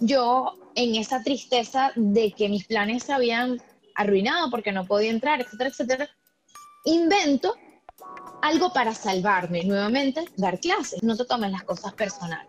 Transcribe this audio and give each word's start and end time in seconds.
yo 0.00 0.58
en 0.74 0.94
esa 0.94 1.22
tristeza 1.22 1.92
de 1.94 2.32
que 2.32 2.48
mis 2.48 2.66
planes 2.66 3.04
se 3.04 3.12
habían 3.12 3.60
arruinado 3.94 4.50
porque 4.50 4.72
no 4.72 4.86
podía 4.86 5.10
entrar, 5.10 5.40
etcétera, 5.40 5.70
etcétera, 5.70 6.10
invento 6.84 7.54
algo 8.42 8.72
para 8.72 8.94
salvarme. 8.94 9.64
Nuevamente, 9.64 10.24
dar 10.36 10.60
clases. 10.60 11.02
No 11.02 11.16
te 11.16 11.24
tomes 11.24 11.50
las 11.50 11.64
cosas 11.64 11.94
personales, 11.94 12.46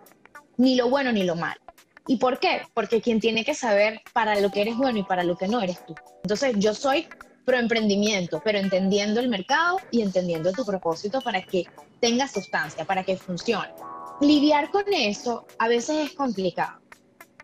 ni 0.58 0.76
lo 0.76 0.90
bueno 0.90 1.12
ni 1.12 1.24
lo 1.24 1.36
malo. 1.36 1.62
¿Y 2.08 2.18
por 2.18 2.40
qué? 2.40 2.62
Porque 2.74 3.02
quien 3.02 3.20
tiene 3.20 3.44
que 3.44 3.54
saber 3.54 4.02
para 4.14 4.40
lo 4.40 4.50
que 4.50 4.62
eres 4.62 4.78
bueno 4.78 5.00
y 5.00 5.04
para 5.04 5.24
lo 5.24 5.38
que 5.38 5.48
no 5.48 5.62
eres 5.62 5.86
tú. 5.86 5.94
Entonces, 6.24 6.56
yo 6.58 6.74
soy 6.74 7.08
pro 7.46 7.58
emprendimiento, 7.58 8.42
pero 8.44 8.60
entendiendo 8.60 9.20
el 9.20 9.30
mercado 9.30 9.78
y 9.92 10.02
entendiendo 10.02 10.52
tu 10.54 10.66
propósito 10.66 11.22
para 11.22 11.42
que 11.42 11.66
tenga 12.00 12.28
sustancia, 12.28 12.86
para 12.86 13.04
que 13.04 13.18
funcione. 13.18 13.74
Lidiar 14.22 14.72
con 14.72 14.86
eso 14.92 15.46
a 15.60 15.68
veces 15.68 16.08
es 16.08 16.14
complicado. 16.14 16.80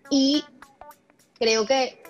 Y 0.10 0.44
creo 1.40 1.66
que 1.66 2.02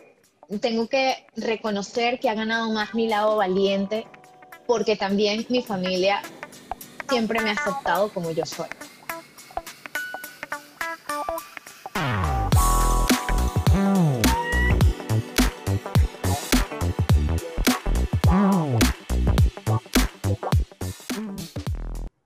tengo 0.61 0.87
que 0.87 1.25
reconocer 1.35 2.19
que 2.19 2.29
ha 2.29 2.33
ganado 2.33 2.71
más 2.71 2.93
mi 2.93 3.07
lado 3.07 3.37
valiente 3.37 4.05
porque 4.67 4.95
también 4.95 5.45
mi 5.49 5.61
familia 5.61 6.21
siempre 7.09 7.41
me 7.41 7.49
ha 7.49 7.53
aceptado 7.53 8.09
como 8.09 8.31
yo 8.31 8.45
soy. 8.45 8.67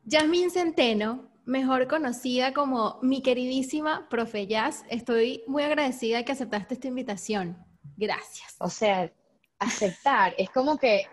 Yasmin 0.05 0.49
Centeno, 0.49 1.25
mejor 1.47 1.87
conocida 1.87 2.53
como 2.53 2.99
mi 3.01 3.21
queridísima 3.21 4.07
Profe 4.09 4.45
Jazz, 4.45 4.83
estoy 4.89 5.43
muy 5.47 5.63
agradecida 5.63 6.17
de 6.17 6.25
que 6.25 6.33
aceptaste 6.33 6.75
esta 6.75 6.87
invitación. 6.89 7.57
Gracias. 7.95 8.55
O 8.59 8.69
sea, 8.69 9.11
aceptar 9.57 10.35
es 10.37 10.49
como 10.49 10.77
que 10.77 11.07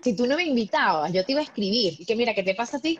si 0.00 0.16
tú 0.16 0.26
no 0.26 0.36
me 0.36 0.44
invitabas, 0.44 1.12
yo 1.12 1.24
te 1.24 1.32
iba 1.32 1.40
a 1.40 1.44
escribir. 1.44 2.00
Y 2.00 2.06
que 2.06 2.16
mira, 2.16 2.34
¿qué 2.34 2.42
te 2.42 2.54
pasa 2.54 2.78
a 2.78 2.80
ti? 2.80 2.98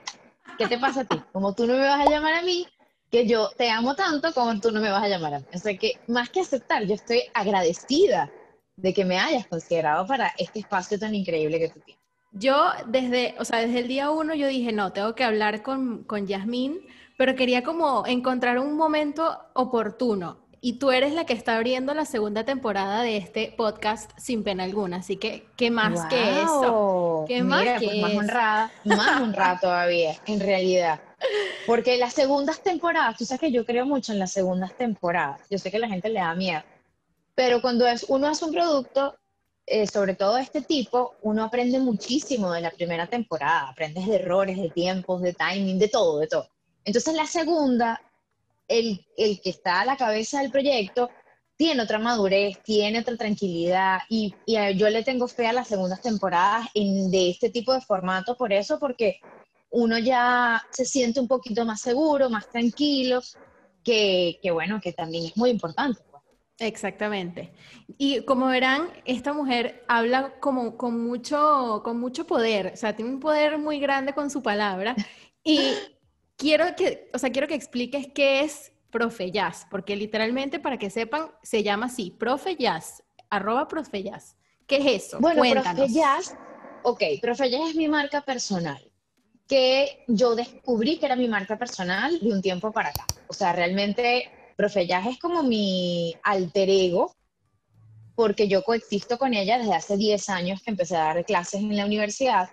¿Qué 0.58 0.66
te 0.66 0.78
pasa 0.78 1.02
a 1.02 1.04
ti? 1.04 1.22
Como 1.32 1.54
tú 1.54 1.66
no 1.66 1.74
me 1.74 1.80
vas 1.86 2.06
a 2.06 2.10
llamar 2.10 2.34
a 2.34 2.42
mí, 2.42 2.66
que 3.10 3.26
yo 3.26 3.50
te 3.56 3.70
amo 3.70 3.94
tanto 3.94 4.34
como 4.34 4.60
tú 4.60 4.72
no 4.72 4.80
me 4.80 4.90
vas 4.90 5.02
a 5.02 5.08
llamar 5.08 5.34
a 5.34 5.38
mí. 5.38 5.46
O 5.54 5.58
sea 5.58 5.76
que 5.78 5.94
más 6.08 6.28
que 6.28 6.40
aceptar, 6.40 6.84
yo 6.84 6.94
estoy 6.94 7.22
agradecida 7.32 8.30
de 8.76 8.92
que 8.92 9.04
me 9.04 9.18
hayas 9.18 9.46
considerado 9.46 10.06
para 10.06 10.32
este 10.38 10.58
espacio 10.58 10.98
tan 10.98 11.14
increíble 11.14 11.58
que 11.58 11.68
tú 11.68 11.80
tienes. 11.80 11.99
Yo 12.32 12.70
desde, 12.86 13.34
o 13.38 13.44
sea, 13.44 13.60
desde 13.60 13.80
el 13.80 13.88
día 13.88 14.10
uno 14.10 14.34
yo 14.34 14.46
dije, 14.46 14.72
no, 14.72 14.92
tengo 14.92 15.14
que 15.14 15.24
hablar 15.24 15.62
con, 15.62 16.04
con 16.04 16.26
Yasmín, 16.26 16.80
pero 17.16 17.34
quería 17.34 17.62
como 17.62 18.06
encontrar 18.06 18.58
un 18.58 18.76
momento 18.76 19.38
oportuno 19.54 20.38
y 20.62 20.74
tú 20.74 20.90
eres 20.90 21.14
la 21.14 21.24
que 21.24 21.32
está 21.32 21.56
abriendo 21.56 21.94
la 21.94 22.04
segunda 22.04 22.44
temporada 22.44 23.02
de 23.02 23.16
este 23.16 23.54
podcast 23.56 24.10
sin 24.18 24.44
pena 24.44 24.64
alguna. 24.64 24.98
Así 24.98 25.16
que, 25.16 25.46
¿qué 25.56 25.70
más 25.70 26.04
que 26.06 26.42
eso? 26.42 27.24
¿Qué 27.26 27.42
más 27.42 27.80
que 27.80 27.86
pues 27.86 28.02
más 28.02 28.14
honrada, 28.14 28.72
más 28.84 29.20
honrada 29.22 29.58
todavía, 29.58 30.16
en 30.26 30.40
realidad. 30.40 31.00
Porque 31.66 31.96
las 31.96 32.12
segundas 32.12 32.62
temporadas, 32.62 33.16
tú 33.16 33.24
sabes 33.24 33.40
que 33.40 33.52
yo 33.52 33.64
creo 33.64 33.86
mucho 33.86 34.12
en 34.12 34.18
las 34.18 34.32
segundas 34.32 34.74
temporadas. 34.74 35.40
Yo 35.50 35.58
sé 35.58 35.70
que 35.70 35.78
a 35.78 35.80
la 35.80 35.88
gente 35.88 36.10
le 36.10 36.20
da 36.20 36.34
miedo. 36.34 36.62
Pero 37.34 37.62
cuando 37.62 37.86
es, 37.86 38.04
uno 38.08 38.28
hace 38.28 38.44
un 38.44 38.52
producto, 38.52 39.16
eh, 39.70 39.86
sobre 39.86 40.16
todo 40.16 40.36
este 40.36 40.62
tipo, 40.62 41.14
uno 41.22 41.44
aprende 41.44 41.78
muchísimo 41.78 42.52
de 42.52 42.60
la 42.60 42.72
primera 42.72 43.06
temporada. 43.06 43.68
Aprendes 43.68 44.06
de 44.06 44.16
errores, 44.16 44.56
de 44.56 44.68
tiempos, 44.70 45.22
de 45.22 45.32
timing, 45.32 45.78
de 45.78 45.88
todo, 45.88 46.18
de 46.18 46.26
todo. 46.26 46.48
Entonces 46.84 47.14
la 47.14 47.26
segunda 47.26 48.00
el, 48.66 49.04
que 49.16 49.50
está 49.50 49.80
a 49.80 49.84
la 49.84 49.96
cabeza 49.96 50.40
del 50.40 50.50
proyecto 50.50 51.08
tiene 51.56 51.82
otra 51.82 51.98
madurez, 51.98 52.60
tiene 52.64 53.00
otra 53.00 53.16
tranquilidad 53.16 53.98
y, 54.08 54.34
yo 54.76 54.88
le 54.90 55.04
tengo 55.04 55.28
fe 55.28 55.46
a 55.46 55.52
las 55.52 55.68
segundas 55.68 56.00
temporadas 56.00 56.68
de 56.74 57.30
este 57.30 57.50
tipo 57.50 57.72
de 57.72 57.80
formato 57.80 58.36
por 58.36 58.52
eso, 58.52 58.78
porque 58.80 59.20
uno 59.70 59.98
ya 59.98 60.62
se 60.70 60.84
siente 60.84 61.20
un 61.20 61.28
poquito 61.28 61.64
más 61.64 61.80
seguro, 61.80 62.28
más 62.28 62.48
tranquilo, 62.48 63.20
que, 63.84 64.40
bueno, 64.52 64.80
que 64.80 64.92
también 64.92 65.26
es 65.26 65.36
muy 65.36 65.50
importante. 65.50 66.00
Exactamente. 66.60 67.52
Y 67.96 68.22
como 68.26 68.46
verán, 68.46 68.90
esta 69.06 69.32
mujer 69.32 69.82
habla 69.88 70.34
como 70.40 70.76
con 70.76 71.02
mucho, 71.02 71.80
con 71.82 71.98
mucho 71.98 72.26
poder, 72.26 72.72
o 72.74 72.76
sea, 72.76 72.94
tiene 72.94 73.10
un 73.10 73.18
poder 73.18 73.56
muy 73.56 73.80
grande 73.80 74.12
con 74.12 74.30
su 74.30 74.42
palabra. 74.42 74.94
Y 75.42 75.72
quiero 76.36 76.76
que, 76.76 77.08
o 77.14 77.18
sea, 77.18 77.30
quiero 77.30 77.48
que 77.48 77.54
expliques 77.54 78.08
qué 78.14 78.42
es 78.42 78.72
Profe 78.90 79.30
Jazz, 79.30 79.66
porque 79.70 79.96
literalmente, 79.96 80.58
para 80.58 80.78
que 80.78 80.90
sepan, 80.90 81.30
se 81.42 81.62
llama 81.62 81.86
así, 81.86 82.10
Profe 82.10 82.56
Jazz, 82.56 83.02
arroba 83.30 83.66
Profe 83.66 84.02
Jazz. 84.02 84.36
¿Qué 84.66 84.76
es 84.76 85.04
eso? 85.06 85.18
Bueno, 85.18 85.62
Profe 85.62 85.88
Jazz, 85.88 86.36
ok, 86.82 87.02
Profe 87.22 87.50
Jazz 87.50 87.70
es 87.70 87.74
mi 87.74 87.88
marca 87.88 88.20
personal, 88.20 88.86
que 89.48 90.04
yo 90.08 90.34
descubrí 90.34 90.98
que 90.98 91.06
era 91.06 91.16
mi 91.16 91.26
marca 91.26 91.56
personal 91.56 92.20
de 92.20 92.30
un 92.30 92.42
tiempo 92.42 92.70
para 92.70 92.90
acá. 92.90 93.06
O 93.28 93.32
sea, 93.32 93.54
realmente 93.54 94.30
Profe 94.60 94.86
es 95.08 95.18
como 95.18 95.42
mi 95.42 96.14
alter 96.22 96.68
ego, 96.68 97.16
porque 98.14 98.46
yo 98.46 98.62
coexisto 98.62 99.16
con 99.16 99.32
ella 99.32 99.56
desde 99.56 99.72
hace 99.72 99.96
10 99.96 100.28
años 100.28 100.60
que 100.60 100.70
empecé 100.70 100.96
a 100.96 101.14
dar 101.14 101.24
clases 101.24 101.62
en 101.62 101.74
la 101.74 101.86
universidad 101.86 102.50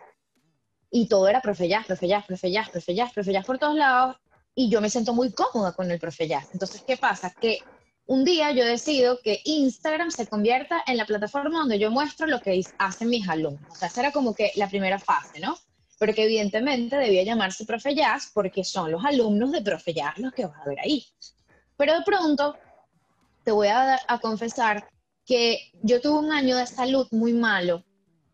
y 0.89 1.09
todo 1.09 1.27
era 1.27 1.41
profe 1.41 1.67
jazz, 1.67 1.85
profe 1.85 2.07
jazz, 2.07 2.25
profe 2.25 2.49
profe 2.73 3.11
profe 3.13 3.43
por 3.45 3.59
todos 3.59 3.75
lados 3.75 4.15
y 4.55 4.69
yo 4.69 4.79
me 4.79 4.89
siento 4.89 5.13
muy 5.13 5.33
cómoda 5.33 5.73
con 5.73 5.91
el 5.91 5.99
profe. 5.99 6.29
Entonces, 6.53 6.81
¿qué 6.87 6.95
pasa? 6.95 7.29
Que 7.29 7.59
un 8.05 8.23
día 8.23 8.51
yo 8.53 8.63
decido 8.63 9.19
que 9.21 9.41
Instagram 9.43 10.09
se 10.09 10.27
convierta 10.27 10.81
en 10.87 10.95
la 10.95 11.05
plataforma 11.05 11.59
donde 11.59 11.77
yo 11.77 11.91
muestro 11.91 12.25
lo 12.25 12.39
que 12.39 12.63
hacen 12.77 13.09
mis 13.09 13.27
alumnos. 13.27 13.69
O 13.69 13.75
sea, 13.75 13.89
esa 13.89 13.99
era 13.99 14.11
como 14.13 14.33
que 14.33 14.53
la 14.55 14.69
primera 14.69 14.97
fase, 14.97 15.41
¿no? 15.41 15.57
Pero 15.99 16.13
que 16.13 16.23
evidentemente 16.23 16.95
debía 16.95 17.23
llamarse 17.23 17.65
profe 17.65 17.93
jazz 17.93 18.31
porque 18.33 18.63
son 18.63 18.93
los 18.93 19.03
alumnos 19.03 19.51
de 19.51 19.61
profe 19.61 19.93
jazz 19.93 20.17
los 20.19 20.31
que 20.31 20.45
vas 20.45 20.61
a 20.61 20.69
ver 20.69 20.79
ahí. 20.79 21.05
Pero 21.77 21.93
de 21.93 22.01
pronto 22.03 22.55
te 23.43 23.51
voy 23.51 23.67
a, 23.67 23.99
a 24.07 24.19
confesar 24.19 24.89
que 25.25 25.71
yo 25.83 26.01
tuve 26.01 26.19
un 26.19 26.31
año 26.31 26.57
de 26.57 26.67
salud 26.67 27.07
muy 27.11 27.33
malo 27.33 27.83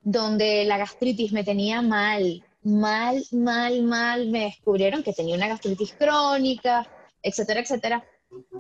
donde 0.04 0.66
la 0.66 0.78
gastritis 0.78 1.31
me 1.31 1.44
tenía 1.44 1.81
mal, 1.81 2.44
mal, 2.64 3.24
mal, 3.31 3.84
mal. 3.84 4.28
Me 4.28 4.46
descubrieron 4.46 5.04
que 5.04 5.14
tenía 5.14 5.36
una 5.36 5.48
gastritis 5.48 5.94
crónica, 5.94 6.88
etcétera, 7.22 7.62
etcétera. 7.62 8.04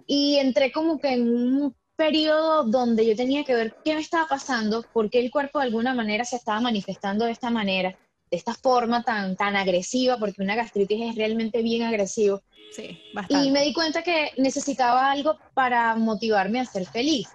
Y 0.07 0.37
entré 0.37 0.71
como 0.71 0.99
que 0.99 1.13
en 1.13 1.29
un 1.29 1.75
periodo 1.95 2.63
donde 2.63 3.05
yo 3.05 3.15
tenía 3.15 3.43
que 3.43 3.55
ver 3.55 3.75
qué 3.83 3.93
me 3.93 4.01
estaba 4.01 4.27
pasando, 4.27 4.83
por 4.93 5.09
qué 5.09 5.19
el 5.19 5.31
cuerpo 5.31 5.59
de 5.59 5.65
alguna 5.65 5.93
manera 5.93 6.25
se 6.25 6.37
estaba 6.37 6.59
manifestando 6.59 7.25
de 7.25 7.31
esta 7.31 7.49
manera, 7.49 7.97
de 8.33 8.37
esta 8.37 8.55
forma 8.55 9.03
tan, 9.03 9.35
tan 9.35 9.55
agresiva, 9.55 10.17
porque 10.17 10.41
una 10.41 10.55
gastritis 10.55 11.11
es 11.11 11.15
realmente 11.15 11.61
bien 11.61 11.83
agresivo. 11.83 12.41
Sí, 12.75 12.99
bastante. 13.13 13.45
Y 13.45 13.51
me 13.51 13.61
di 13.61 13.73
cuenta 13.73 14.01
que 14.01 14.31
necesitaba 14.37 15.11
algo 15.11 15.37
para 15.53 15.95
motivarme 15.95 16.59
a 16.59 16.65
ser 16.65 16.87
feliz. 16.87 17.27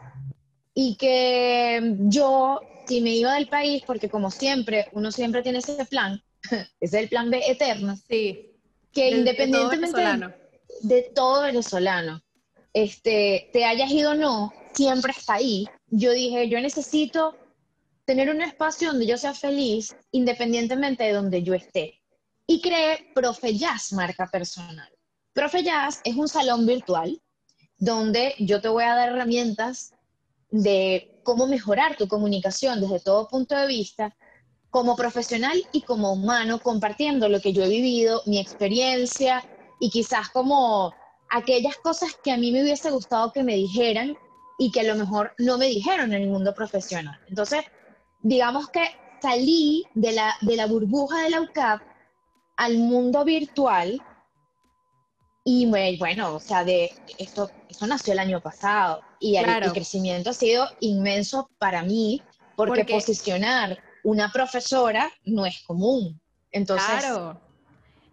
Y 0.74 0.96
que 0.96 1.94
yo 2.00 2.60
si 2.88 3.00
me 3.00 3.14
iba 3.14 3.34
del 3.34 3.46
país, 3.46 3.84
porque 3.86 4.08
como 4.08 4.32
siempre, 4.32 4.88
uno 4.90 5.12
siempre 5.12 5.42
tiene 5.42 5.58
ese 5.58 5.84
plan, 5.84 6.20
es 6.80 6.92
el 6.92 7.08
plan 7.08 7.30
B 7.30 7.42
eterno, 7.46 7.96
sí. 8.08 8.56
que 8.92 9.10
independientemente 9.10 10.02
de, 10.82 11.02
todo 11.14 11.42
venezolano, 11.42 12.20
este, 12.72 13.50
te 13.52 13.64
hayas 13.64 13.92
ido 13.92 14.10
o 14.10 14.14
no, 14.14 14.52
siempre 14.72 15.12
está 15.16 15.34
ahí. 15.34 15.68
Yo 15.90 16.10
dije, 16.10 16.48
yo 16.48 16.60
necesito 16.60 17.36
tener 18.08 18.30
un 18.30 18.40
espacio 18.40 18.88
donde 18.88 19.06
yo 19.06 19.18
sea 19.18 19.34
feliz, 19.34 19.94
independientemente 20.12 21.04
de 21.04 21.12
donde 21.12 21.42
yo 21.42 21.52
esté. 21.52 22.00
Y 22.46 22.62
creé 22.62 23.12
Profe 23.14 23.54
Jazz, 23.54 23.92
marca 23.92 24.26
personal. 24.32 24.88
Profe 25.34 25.62
Jazz 25.62 26.00
es 26.04 26.16
un 26.16 26.26
salón 26.26 26.64
virtual 26.64 27.20
donde 27.76 28.34
yo 28.38 28.62
te 28.62 28.68
voy 28.68 28.84
a 28.84 28.94
dar 28.94 29.10
herramientas 29.10 29.92
de 30.50 31.20
cómo 31.22 31.46
mejorar 31.46 31.98
tu 31.98 32.08
comunicación 32.08 32.80
desde 32.80 32.98
todo 32.98 33.28
punto 33.28 33.54
de 33.54 33.66
vista, 33.66 34.16
como 34.70 34.96
profesional 34.96 35.62
y 35.72 35.82
como 35.82 36.14
humano, 36.14 36.60
compartiendo 36.60 37.28
lo 37.28 37.42
que 37.42 37.52
yo 37.52 37.62
he 37.62 37.68
vivido, 37.68 38.22
mi 38.24 38.38
experiencia 38.38 39.44
y 39.80 39.90
quizás 39.90 40.30
como 40.30 40.94
aquellas 41.28 41.76
cosas 41.76 42.16
que 42.24 42.32
a 42.32 42.38
mí 42.38 42.52
me 42.52 42.62
hubiese 42.62 42.90
gustado 42.90 43.34
que 43.34 43.42
me 43.42 43.54
dijeran 43.54 44.16
y 44.58 44.70
que 44.70 44.80
a 44.80 44.84
lo 44.84 44.94
mejor 44.94 45.34
no 45.36 45.58
me 45.58 45.66
dijeron 45.66 46.14
en 46.14 46.22
el 46.22 46.30
mundo 46.30 46.54
profesional. 46.54 47.20
Entonces, 47.28 47.64
digamos 48.28 48.68
que 48.68 48.84
salí 49.20 49.86
de 49.94 50.12
la, 50.12 50.36
de 50.42 50.56
la 50.56 50.66
burbuja 50.66 51.22
de 51.22 51.30
la 51.30 51.40
UCAP 51.40 51.82
al 52.56 52.78
mundo 52.78 53.24
virtual 53.24 54.02
y 55.44 55.66
bueno, 55.96 56.34
o 56.34 56.40
sea, 56.40 56.62
de 56.62 56.92
esto, 57.16 57.50
esto 57.70 57.86
nació 57.86 58.12
el 58.12 58.18
año 58.18 58.40
pasado 58.40 59.00
y 59.18 59.36
el, 59.36 59.72
crecimiento 59.72 60.30
ha 60.30 60.34
sido 60.34 60.66
inmenso 60.80 61.48
para 61.58 61.82
mí 61.82 62.22
porque, 62.54 62.84
posicionar 62.84 63.78
una 64.04 64.30
profesora 64.30 65.10
no 65.24 65.46
es 65.46 65.62
común. 65.62 66.20
Entonces, 66.50 67.00
claro. 67.00 67.40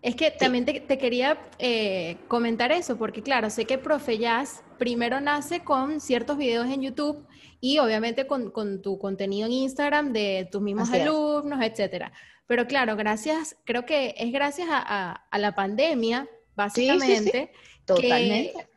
Es 0.02 0.16
que 0.16 0.32
también 0.32 0.66
te, 0.66 0.98
quería 0.98 1.38
eh, 1.58 2.18
comentar 2.28 2.72
eso, 2.72 2.96
porque 2.96 3.22
claro, 3.22 3.50
sé 3.50 3.66
que 3.66 3.78
Profe 3.78 4.18
Jazz 4.18 4.64
primero 4.78 5.20
nace 5.20 5.62
con 5.62 6.00
ciertos 6.00 6.38
videos 6.38 6.68
en 6.68 6.84
YouTube 6.84 7.26
y 7.66 7.80
obviamente 7.80 8.28
con, 8.28 8.52
tu 8.84 9.00
contenido 9.00 9.48
en 9.48 9.54
Instagram 9.54 10.14
de 10.14 10.48
tus 10.52 10.62
mismos 10.62 10.92
alumnos, 10.92 11.60
etcétera. 11.64 12.12
Pero 12.46 12.68
claro, 12.68 12.96
gracias, 12.96 13.58
creo 13.66 13.88
que 13.88 14.14
es 14.20 14.32
gracias 14.32 14.68
a, 14.70 15.26
la 15.36 15.56
pandemia, 15.56 16.30
básicamente, 16.56 17.52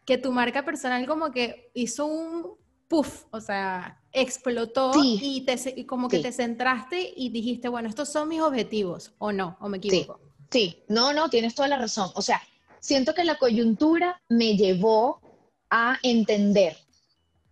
Que, 0.06 0.16
tu 0.16 0.32
marca 0.32 0.64
personal 0.64 1.06
como 1.06 1.30
que 1.30 1.70
hizo 1.74 2.06
un 2.06 2.54
puff, 2.88 3.24
o 3.30 3.42
sea, 3.42 4.00
explotó 4.10 4.92
y, 4.96 5.44
te, 5.44 5.84
como 5.84 6.08
que 6.08 6.20
te 6.20 6.32
centraste 6.32 7.12
y 7.14 7.28
dijiste, 7.28 7.68
bueno, 7.68 7.90
estos 7.90 8.08
son 8.08 8.30
mis 8.30 8.40
objetivos, 8.40 9.12
o 9.18 9.32
no, 9.32 9.58
o 9.60 9.68
me 9.68 9.76
equivoco. 9.76 10.18
Sí, 10.50 10.82
no, 10.88 11.12
no, 11.12 11.28
tienes 11.28 11.54
toda 11.54 11.68
la 11.68 11.76
razón. 11.76 12.10
O 12.14 12.22
sea, 12.22 12.40
siento 12.80 13.12
que 13.12 13.24
la 13.24 13.36
coyuntura 13.36 14.18
me 14.30 14.56
llevó 14.56 15.20
a 15.68 15.98
entender 16.02 16.78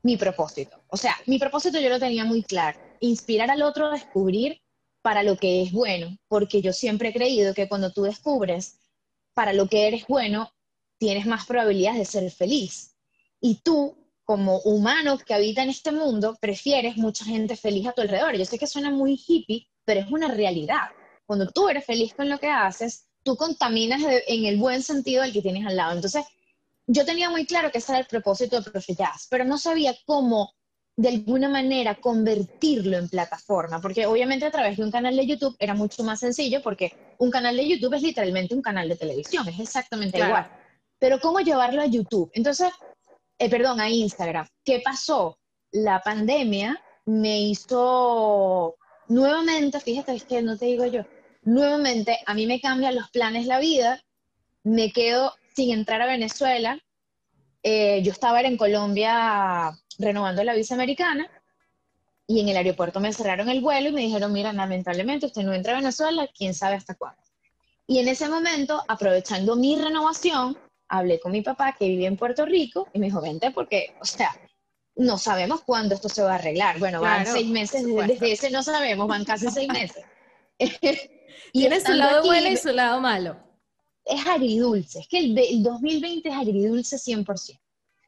mi 0.06 0.16
propósito. 0.16 0.80
O 0.86 0.96
sea, 0.96 1.16
mi 1.26 1.36
propósito 1.36 1.80
yo 1.80 1.88
lo 1.88 1.98
tenía 1.98 2.24
muy 2.24 2.44
claro, 2.44 2.78
inspirar 3.00 3.50
al 3.50 3.62
otro 3.62 3.86
a 3.86 3.92
descubrir 3.94 4.62
para 5.02 5.24
lo 5.24 5.36
que 5.36 5.62
es 5.62 5.72
bueno, 5.72 6.16
porque 6.28 6.62
yo 6.62 6.72
siempre 6.72 7.08
he 7.08 7.12
creído 7.12 7.52
que 7.54 7.68
cuando 7.68 7.92
tú 7.92 8.02
descubres 8.02 8.78
para 9.34 9.52
lo 9.52 9.66
que 9.66 9.88
eres 9.88 10.06
bueno, 10.06 10.48
tienes 10.98 11.26
más 11.26 11.44
probabilidades 11.44 11.98
de 11.98 12.04
ser 12.04 12.30
feliz. 12.30 12.94
Y 13.40 13.56
tú, 13.64 13.98
como 14.22 14.60
humano 14.60 15.18
que 15.18 15.34
habita 15.34 15.64
en 15.64 15.70
este 15.70 15.90
mundo, 15.90 16.36
prefieres 16.40 16.96
mucha 16.96 17.24
gente 17.24 17.56
feliz 17.56 17.88
a 17.88 17.92
tu 17.92 18.02
alrededor. 18.02 18.36
Yo 18.36 18.44
sé 18.44 18.60
que 18.60 18.68
suena 18.68 18.90
muy 18.90 19.20
hippie, 19.26 19.66
pero 19.84 20.00
es 20.00 20.10
una 20.12 20.28
realidad. 20.28 20.88
Cuando 21.26 21.48
tú 21.48 21.68
eres 21.68 21.84
feliz 21.84 22.14
con 22.14 22.28
lo 22.28 22.38
que 22.38 22.48
haces, 22.48 23.08
tú 23.24 23.36
contaminas 23.36 24.02
en 24.28 24.44
el 24.44 24.56
buen 24.56 24.84
sentido 24.84 25.24
al 25.24 25.32
que 25.32 25.42
tienes 25.42 25.66
al 25.66 25.76
lado. 25.76 25.96
Entonces, 25.96 26.24
yo 26.86 27.04
tenía 27.04 27.30
muy 27.30 27.46
claro 27.46 27.70
que 27.70 27.78
ese 27.78 27.92
era 27.92 28.00
el 28.00 28.06
propósito 28.06 28.60
de 28.60 28.70
Profe 28.70 28.96
pero 29.28 29.44
no 29.44 29.58
sabía 29.58 29.94
cómo 30.06 30.54
de 30.96 31.10
alguna 31.10 31.48
manera 31.48 31.96
convertirlo 31.96 32.96
en 32.96 33.08
plataforma, 33.08 33.80
porque 33.82 34.06
obviamente 34.06 34.46
a 34.46 34.50
través 34.50 34.78
de 34.78 34.84
un 34.84 34.90
canal 34.90 35.14
de 35.14 35.26
YouTube 35.26 35.54
era 35.58 35.74
mucho 35.74 36.02
más 36.04 36.20
sencillo, 36.20 36.62
porque 36.62 36.96
un 37.18 37.30
canal 37.30 37.56
de 37.56 37.68
YouTube 37.68 37.94
es 37.94 38.02
literalmente 38.02 38.54
un 38.54 38.62
canal 38.62 38.88
de 38.88 38.96
televisión, 38.96 39.46
es 39.46 39.60
exactamente 39.60 40.18
igual. 40.18 40.50
Pero 40.98 41.20
¿cómo 41.20 41.40
llevarlo 41.40 41.82
a 41.82 41.86
YouTube? 41.86 42.30
Entonces, 42.32 42.70
eh, 43.38 43.50
perdón, 43.50 43.80
a 43.80 43.90
Instagram. 43.90 44.48
¿Qué 44.64 44.80
pasó? 44.82 45.38
La 45.70 46.00
pandemia 46.00 46.82
me 47.04 47.40
hizo 47.40 48.76
nuevamente, 49.08 49.78
fíjate, 49.80 50.14
es 50.14 50.24
que 50.24 50.40
no 50.40 50.56
te 50.56 50.64
digo 50.64 50.86
yo, 50.86 51.02
nuevamente 51.42 52.18
a 52.24 52.32
mí 52.32 52.46
me 52.46 52.60
cambian 52.60 52.94
los 52.94 53.10
planes 53.10 53.46
la 53.46 53.58
vida, 53.58 54.02
me 54.64 54.90
quedo 54.92 55.34
sin 55.56 55.72
entrar 55.72 56.02
a 56.02 56.06
Venezuela. 56.06 56.78
Eh, 57.62 58.02
yo 58.02 58.12
estaba 58.12 58.42
en 58.42 58.58
Colombia 58.58 59.72
renovando 59.98 60.44
la 60.44 60.54
visa 60.54 60.74
americana 60.74 61.28
y 62.26 62.40
en 62.40 62.48
el 62.50 62.56
aeropuerto 62.58 63.00
me 63.00 63.12
cerraron 63.12 63.48
el 63.48 63.62
vuelo 63.62 63.88
y 63.88 63.92
me 63.92 64.02
dijeron, 64.02 64.32
mira, 64.32 64.52
lamentablemente 64.52 65.26
usted 65.26 65.42
no 65.42 65.54
entra 65.54 65.72
a 65.72 65.76
Venezuela, 65.76 66.28
quién 66.36 66.54
sabe 66.54 66.76
hasta 66.76 66.94
cuándo. 66.94 67.20
Y 67.86 67.98
en 68.00 68.08
ese 68.08 68.28
momento, 68.28 68.84
aprovechando 68.86 69.56
mi 69.56 69.76
renovación, 69.76 70.58
hablé 70.88 71.18
con 71.18 71.32
mi 71.32 71.40
papá 71.40 71.74
que 71.76 71.88
vivía 71.88 72.08
en 72.08 72.16
Puerto 72.16 72.44
Rico 72.44 72.88
y 72.92 72.98
me 72.98 73.06
dijo, 73.06 73.20
vente 73.20 73.50
porque, 73.50 73.94
o 74.00 74.04
sea, 74.04 74.36
no 74.96 75.18
sabemos 75.18 75.62
cuándo 75.62 75.94
esto 75.94 76.08
se 76.08 76.22
va 76.22 76.32
a 76.32 76.34
arreglar. 76.36 76.78
Bueno, 76.78 77.00
van 77.00 77.26
seis 77.26 77.48
meses, 77.48 77.84
desde 77.86 78.32
ese 78.32 78.50
no 78.50 78.62
sabemos, 78.62 79.08
van 79.08 79.24
casi 79.24 79.48
seis 79.50 79.68
meses. 79.68 80.04
y 80.58 80.70
Tiene 81.52 81.80
su 81.80 81.92
lado 81.92 82.24
bueno 82.24 82.48
y 82.48 82.56
su 82.56 82.68
lado 82.68 83.00
malo 83.00 83.45
es 84.06 84.26
agridulce, 84.26 85.00
es 85.00 85.08
que 85.08 85.18
el, 85.18 85.62
2020 85.62 86.28
es 86.28 86.34
agridulce 86.34 86.96
100%. 86.96 87.60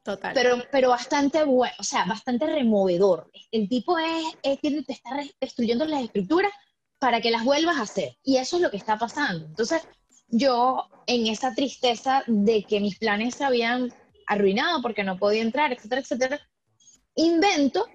Total. 0.05 0.33
Pero, 0.33 0.63
pero 0.71 0.89
bastante 0.91 1.45
bueno, 1.45 1.75
o 1.79 1.83
sea, 1.83 2.07
bastante 2.07 2.47
removedor. 2.47 3.31
El 3.51 3.69
tipo 3.69 3.99
es, 3.99 4.25
es 4.43 4.59
que 4.61 4.83
te 4.83 4.93
está 4.93 5.11
destruyendo 5.41 5.85
las 5.85 6.05
estructuras 6.05 6.53
para 6.99 7.21
que 7.21 7.31
las 7.31 7.45
vuelvas 7.45 7.77
a 7.77 7.83
hacer. 7.83 8.17
Y 8.23 8.37
eso 8.37 8.57
es 8.57 8.63
lo 8.63 8.71
que 8.71 8.79
está 8.79 8.97
pasando. 8.97 9.45
Entonces, 9.45 9.83
yo 10.29 10.89
en 11.07 11.27
esa 11.27 11.55
tristeza 11.55 12.23
de 12.27 12.65
que 12.65 12.81
mis 12.81 12.99
planes 12.99 13.35
se 13.35 13.45
habían 13.45 13.93
arruinado 14.27 14.81
porque 14.81 15.05
no 15.05 15.19
podía 15.19 15.43
entrar, 15.43 15.73
etcétera, 15.73 16.01
etcétera, 16.01 16.41
invento 17.15 17.87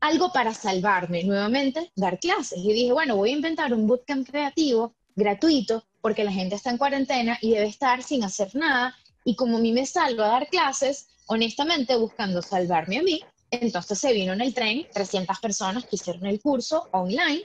algo 0.00 0.32
para 0.32 0.54
salvarme 0.54 1.24
nuevamente, 1.24 1.92
dar 1.96 2.18
clases. 2.18 2.58
Y 2.58 2.72
dije, 2.72 2.92
bueno, 2.92 3.16
voy 3.16 3.30
a 3.30 3.36
inventar 3.36 3.74
un 3.74 3.86
bootcamp 3.86 4.26
creativo 4.26 4.95
gratuito 5.16 5.84
porque 6.00 6.22
la 6.22 6.30
gente 6.30 6.54
está 6.54 6.70
en 6.70 6.78
cuarentena 6.78 7.38
y 7.42 7.50
debe 7.50 7.66
estar 7.66 8.02
sin 8.02 8.22
hacer 8.22 8.54
nada. 8.54 8.94
Y 9.24 9.34
como 9.34 9.56
a 9.56 9.60
mí 9.60 9.72
me 9.72 9.86
salvo 9.86 10.22
a 10.22 10.28
dar 10.28 10.48
clases, 10.48 11.08
honestamente 11.26 11.96
buscando 11.96 12.42
salvarme 12.42 12.98
a 12.98 13.02
mí, 13.02 13.20
entonces 13.50 13.98
se 13.98 14.12
vino 14.12 14.32
en 14.32 14.40
el 14.40 14.54
tren 14.54 14.86
300 14.92 15.38
personas 15.40 15.84
que 15.84 15.96
hicieron 15.96 16.26
el 16.26 16.40
curso 16.40 16.88
online 16.92 17.42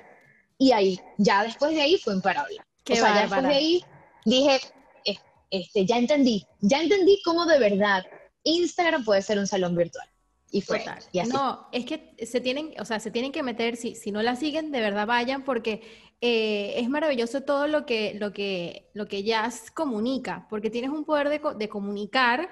y 0.57 0.73
ahí, 0.73 1.00
ya 1.18 1.44
después 1.44 1.71
de 1.71 1.81
ahí 1.81 1.97
fue 1.97 2.13
imparable. 2.13 2.57
o 2.88 2.95
sea, 2.95 3.15
ya 3.15 3.21
después 3.21 3.44
de 3.44 3.53
ahí 3.56 3.85
dije, 4.25 4.59
este, 5.50 5.85
ya 5.85 5.97
entendí, 5.97 6.45
ya 6.59 6.81
entendí 6.81 7.19
cómo 7.25 7.45
de 7.45 7.59
verdad 7.59 8.06
Instagram 8.44 9.03
puede 9.03 9.21
ser 9.21 9.39
un 9.39 9.47
salón 9.47 9.75
virtual. 9.75 10.07
Y 10.51 10.62
fue. 10.62 10.83
Y 11.13 11.19
así. 11.19 11.31
No, 11.31 11.67
es 11.71 11.85
que 11.85 12.13
se 12.25 12.41
tienen, 12.41 12.74
o 12.79 12.85
sea, 12.85 13.00
se 13.00 13.09
tienen 13.09 13.31
que 13.31 13.41
meter, 13.41 13.77
si, 13.77 13.95
si 13.95 14.12
no 14.12 14.21
la 14.21 14.35
siguen, 14.35 14.71
de 14.71 14.81
verdad 14.81 15.07
vayan, 15.07 15.44
porque 15.44 15.81
eh, 16.23 16.75
es 16.77 16.88
maravilloso 16.88 17.41
todo 17.41 17.68
lo 17.68 17.88
que, 17.88 18.13
lo 18.19 18.31
que, 18.31 18.91
lo 18.94 19.07
que 19.07 19.23
Jazz 19.23 19.71
comunica, 19.71 20.45
porque 20.51 20.69
tienes 20.69 20.91
un 20.91 21.03
poder 21.03 21.29
de, 21.29 21.69
comunicar 21.69 22.50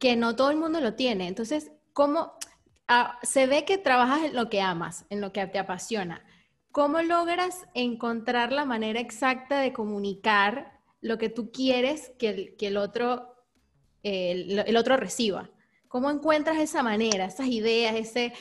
que 0.00 0.16
no 0.16 0.34
todo 0.34 0.50
el 0.50 0.56
mundo 0.56 0.80
lo 0.80 0.94
tiene. 0.94 1.28
Entonces, 1.28 1.70
¿cómo 1.92 2.32
ah, 2.88 3.18
se 3.22 3.46
ve 3.46 3.64
que 3.64 3.78
trabajas 3.78 4.24
en 4.24 4.34
lo 4.34 4.50
que 4.50 4.60
amas, 4.60 5.06
en 5.10 5.20
lo 5.20 5.32
que 5.32 5.46
te 5.46 5.60
apasiona? 5.60 6.24
¿Cómo 6.72 7.00
logras 7.00 7.66
encontrar 7.72 8.50
la 8.50 8.64
manera 8.64 8.98
exacta 8.98 9.60
de 9.60 9.72
comunicar 9.72 10.80
lo 11.00 11.18
que 11.18 11.28
tú 11.28 11.52
quieres 11.52 12.10
que 12.18 12.28
el, 12.30 12.56
que 12.56 12.66
el 12.66 12.76
otro, 12.76 13.32
el 14.02 14.76
otro 14.76 14.96
reciba? 14.96 15.50
¿Cómo 15.86 16.10
encuentras 16.10 16.58
esa 16.58 16.82
manera, 16.82 17.26
esas 17.26 17.46
ideas, 17.46 17.94
ese 17.94 18.32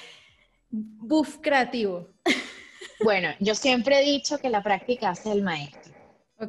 buff 0.72 1.38
creativo? 1.42 2.10
Bueno, 3.04 3.30
yo 3.40 3.56
siempre 3.56 4.00
he 4.00 4.04
dicho 4.04 4.38
que 4.40 4.50
la 4.50 4.64
práctica 4.64 5.10
hace 5.10 5.32
el 5.32 5.44
maestro. 5.44 5.94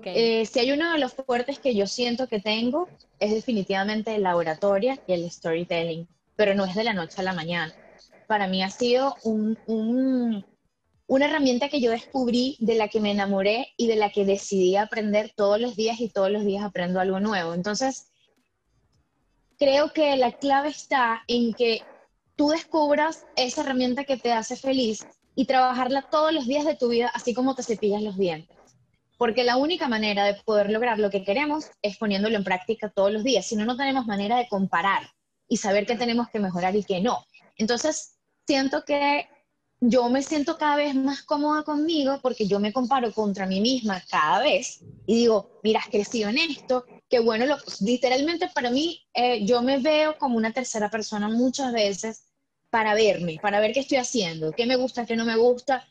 Eh, 0.05 0.45
si 0.45 0.59
hay 0.59 0.73
uno 0.73 0.93
de 0.93 0.99
los 0.99 1.15
fuertes 1.15 1.59
que 1.59 1.75
yo 1.75 1.87
siento 1.87 2.29
que 2.29 2.41
tengo, 2.41 2.89
es 3.19 3.33
definitivamente 3.33 4.19
la 4.19 4.37
oratoria 4.37 4.99
y 5.06 5.12
el 5.15 5.31
storytelling, 5.31 6.06
pero 6.37 6.55
no 6.55 6.67
es 6.67 6.75
de 6.75 6.85
la 6.85 6.93
noche 6.93 7.21
a 7.21 7.25
la 7.25 7.33
mañana. 7.33 7.75
Para 8.27 8.47
mí 8.49 8.62
ha 8.62 8.71
sido 8.71 9.17
una 9.25 10.45
herramienta 11.26 11.71
que 11.71 11.81
yo 11.81 11.90
descubrí, 11.90 12.57
de 12.61 12.75
la 12.75 12.88
que 12.88 13.00
me 13.00 13.12
enamoré 13.12 13.73
y 13.78 13.87
de 13.87 13.97
la 13.97 14.11
que 14.11 14.26
decidí 14.26 14.76
aprender 14.76 15.33
todos 15.35 15.59
los 15.59 15.75
días 15.75 16.00
y 16.00 16.11
todos 16.11 16.31
los 16.31 16.45
días 16.45 16.62
aprendo 16.62 17.00
algo 17.00 17.19
nuevo. 17.19 17.55
Entonces, 17.55 18.12
creo 19.59 19.93
que 19.95 20.17
la 20.17 20.33
clave 20.33 20.69
está 20.69 21.23
en 21.28 21.55
que 21.55 21.83
tú 22.37 22.50
descubras 22.50 23.26
esa 23.37 23.62
herramienta 23.62 24.05
que 24.05 24.19
te 24.19 24.33
hace 24.33 24.55
feliz 24.55 25.07
y 25.38 25.45
trabajarla 25.45 26.02
todos 26.02 26.33
los 26.33 26.49
días 26.49 26.64
de 26.64 26.75
tu 26.75 26.88
vida, 26.88 27.12
así 27.14 27.33
como 27.33 27.54
te 27.54 27.62
cepillas 27.62 28.02
los 28.02 28.18
dientes. 28.18 28.57
Porque 29.16 29.45
la 29.45 29.57
única 29.57 29.87
manera 29.87 30.25
de 30.25 30.35
poder 30.35 30.68
lograr 30.68 30.99
lo 30.99 31.11
que 31.11 31.23
queremos 31.23 31.66
es 31.80 31.97
poniéndolo 31.97 32.37
en 32.37 32.42
práctica 32.42 32.88
todos 32.88 33.12
los 33.12 33.23
días. 33.23 33.47
Si 33.47 33.54
no, 33.54 33.64
no 33.64 33.76
tenemos 33.76 34.04
manera 34.04 34.37
de 34.37 34.49
comparar 34.49 35.09
y 35.47 35.59
saber 35.59 35.87
qué 35.87 35.95
tenemos 35.95 36.28
que 36.30 36.40
mejorar 36.40 36.75
y 36.75 36.83
qué 36.83 37.00
no. 37.00 37.25
Entonces, 37.57 38.16
siento 38.49 38.85
que 38.85 39.28
yo 39.80 40.09
me 40.09 40.25
siento 40.25 40.59
cada 40.59 40.75
vez 40.75 40.97
más 40.97 41.23
cómoda 41.23 41.62
conmigo 41.62 42.18
porque 42.21 42.49
yo 42.49 42.59
me 42.59 42.73
comparo 42.73 43.12
contra 43.12 43.47
mí 43.47 43.61
misma 43.61 44.02
cada 44.11 44.40
vez 44.40 44.80
y 45.07 45.14
digo, 45.18 45.61
mira, 45.62 45.78
has 45.78 45.87
crecido 45.87 46.30
en 46.30 46.38
esto, 46.38 46.85
qué 47.09 47.21
bueno, 47.21 47.47
lo, 47.47 47.59
literalmente 47.83 48.50
para 48.52 48.71
mí 48.71 49.07
eh, 49.14 49.45
yo 49.45 49.62
me 49.62 49.78
veo 49.78 50.18
como 50.18 50.37
una 50.37 50.52
tercera 50.52 50.90
persona 50.90 51.28
muchas 51.28 51.73
veces 51.73 52.25
para 52.70 52.94
verme, 52.94 53.38
para 53.40 53.60
ver 53.60 53.72
qué 53.72 53.80
estoy 53.80 53.98
haciendo, 53.98 54.52
qué 54.52 54.66
me 54.66 54.76
gusta, 54.76 55.06
qué 55.06 55.16
no 55.16 55.25
me 55.25 55.37
gusta. 55.37 55.87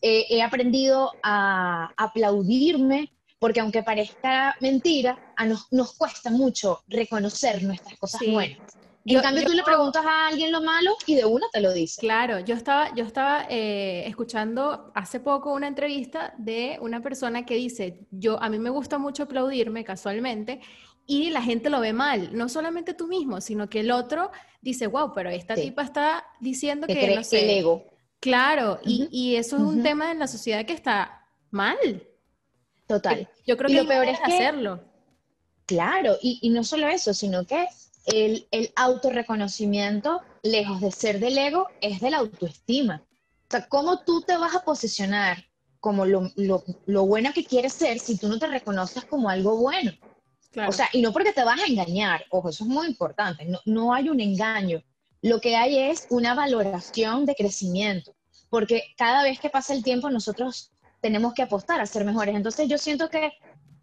Eh, 0.00 0.26
he 0.30 0.42
aprendido 0.42 1.12
a 1.22 1.92
aplaudirme, 1.96 3.12
porque 3.38 3.60
aunque 3.60 3.82
parezca 3.82 4.56
mentira, 4.60 5.32
a 5.36 5.46
nos, 5.46 5.72
nos 5.72 5.96
cuesta 5.96 6.30
mucho 6.30 6.82
reconocer 6.88 7.62
nuestras 7.62 7.98
cosas 7.98 8.20
buenas. 8.26 8.58
en 9.04 9.20
cambio, 9.20 9.44
tú 9.44 9.52
le 9.52 9.62
preguntas 9.62 10.04
a 10.04 10.28
alguien 10.28 10.52
lo 10.52 10.60
malo 10.60 10.96
y 11.06 11.14
de 11.14 11.24
una 11.24 11.46
te 11.52 11.60
lo 11.60 11.72
dice. 11.72 12.00
Claro, 12.00 12.40
yo 12.40 12.54
estaba, 12.54 12.94
yo 12.94 13.04
estaba 13.04 13.46
eh, 13.48 14.04
escuchando 14.06 14.92
hace 14.94 15.18
poco 15.18 15.52
una 15.52 15.66
entrevista 15.66 16.34
de 16.36 16.78
una 16.80 17.00
persona 17.00 17.46
que 17.46 17.54
dice, 17.54 18.06
yo 18.10 18.40
a 18.42 18.48
mí 18.48 18.58
me 18.58 18.70
gusta 18.70 18.98
mucho 18.98 19.24
aplaudirme 19.24 19.82
casualmente 19.84 20.60
y 21.10 21.30
la 21.30 21.40
gente 21.40 21.70
lo 21.70 21.80
ve 21.80 21.94
mal, 21.94 22.36
no 22.36 22.50
solamente 22.50 22.92
tú 22.92 23.08
mismo, 23.08 23.40
sino 23.40 23.70
que 23.70 23.80
el 23.80 23.90
otro 23.90 24.30
dice, 24.60 24.86
wow, 24.86 25.14
pero 25.14 25.30
esta 25.30 25.54
tipa 25.54 25.82
está 25.82 26.26
diciendo 26.38 26.86
que, 26.86 27.16
no 27.16 27.24
sé, 27.24 27.44
el 27.44 27.50
ego. 27.60 27.86
Claro, 28.20 28.78
y, 28.84 29.36
eso 29.36 29.56
es 29.56 29.62
un 29.62 29.82
tema 29.82 30.12
en 30.12 30.18
la 30.18 30.28
sociedad 30.28 30.66
que 30.66 30.74
está 30.74 31.26
mal. 31.50 32.06
Total. 32.86 33.26
Yo 33.46 33.56
creo 33.56 33.68
que 33.68 33.82
lo 33.82 33.88
peor 33.88 34.06
es 34.06 34.18
hacerlo. 34.22 34.84
Claro, 35.64 36.18
y, 36.20 36.46
no 36.50 36.62
solo 36.62 36.86
eso, 36.88 37.14
sino 37.14 37.46
que 37.46 37.66
el, 38.04 38.46
el 38.50 38.70
autorreconocimiento, 38.76 40.20
lejos 40.42 40.82
de 40.82 40.92
ser 40.92 41.20
del 41.20 41.38
ego, 41.38 41.68
es 41.80 42.02
de 42.02 42.10
la 42.10 42.18
autoestima. 42.18 43.02
O 43.46 43.50
sea, 43.50 43.66
¿cómo 43.66 44.00
tú 44.00 44.20
te 44.20 44.36
vas 44.36 44.54
a 44.54 44.62
posicionar 44.62 45.42
como 45.80 46.04
lo, 46.04 46.30
lo, 46.36 46.64
lo 46.84 47.06
bueno 47.06 47.32
que 47.32 47.46
quieres 47.46 47.72
ser 47.72 47.98
si 47.98 48.18
tú 48.18 48.28
no 48.28 48.38
te 48.38 48.46
reconoces 48.46 49.06
como 49.06 49.30
algo 49.30 49.56
bueno? 49.56 49.92
O 50.66 50.72
sea, 50.72 50.88
y 50.92 51.02
no 51.02 51.12
porque 51.12 51.32
te 51.32 51.44
vas 51.44 51.60
a 51.60 51.66
engañar, 51.66 52.24
ojo, 52.30 52.48
eso 52.48 52.64
es 52.64 52.70
muy 52.70 52.86
importante, 52.86 53.44
no, 53.44 53.60
no 53.66 53.92
hay 53.92 54.08
un 54.08 54.20
engaño. 54.20 54.82
Lo 55.20 55.40
que 55.40 55.56
hay 55.56 55.78
es 55.78 56.06
una 56.10 56.34
valoración 56.34 57.26
de 57.26 57.34
crecimiento, 57.34 58.14
porque 58.48 58.94
cada 58.96 59.22
vez 59.22 59.38
que 59.40 59.50
pasa 59.50 59.74
el 59.74 59.82
tiempo 59.82 60.10
nosotros 60.10 60.70
tenemos 61.00 61.34
que 61.34 61.42
apostar 61.42 61.80
a 61.80 61.86
ser 61.86 62.04
mejores. 62.04 62.34
Entonces 62.34 62.68
yo 62.68 62.78
siento 62.78 63.10
que, 63.10 63.32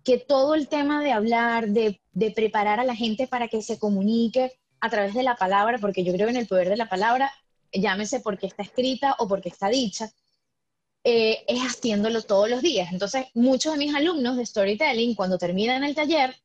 que 0.03 0.17
todo 0.17 0.55
el 0.55 0.67
tema 0.67 1.03
de 1.03 1.11
hablar, 1.11 1.69
de, 1.69 2.01
de 2.13 2.31
preparar 2.31 2.79
a 2.79 2.83
la 2.83 2.95
gente 2.95 3.27
para 3.27 3.47
que 3.47 3.61
se 3.61 3.79
comunique 3.79 4.53
a 4.79 4.89
través 4.89 5.13
de 5.13 5.23
la 5.23 5.35
palabra, 5.35 5.77
porque 5.79 6.03
yo 6.03 6.13
creo 6.13 6.29
en 6.29 6.37
el 6.37 6.47
poder 6.47 6.69
de 6.69 6.77
la 6.77 6.89
palabra, 6.89 7.31
llámese 7.71 8.19
porque 8.19 8.47
está 8.47 8.63
escrita 8.63 9.15
o 9.19 9.27
porque 9.27 9.49
está 9.49 9.69
dicha, 9.69 10.11
eh, 11.03 11.43
es 11.47 11.61
haciéndolo 11.61 12.21
todos 12.23 12.49
los 12.49 12.61
días. 12.61 12.91
Entonces, 12.91 13.27
muchos 13.33 13.73
de 13.73 13.79
mis 13.79 13.95
alumnos 13.95 14.37
de 14.37 14.45
storytelling, 14.45 15.15
cuando 15.15 15.37
terminan 15.37 15.83
el 15.83 15.95
taller, 15.95 16.35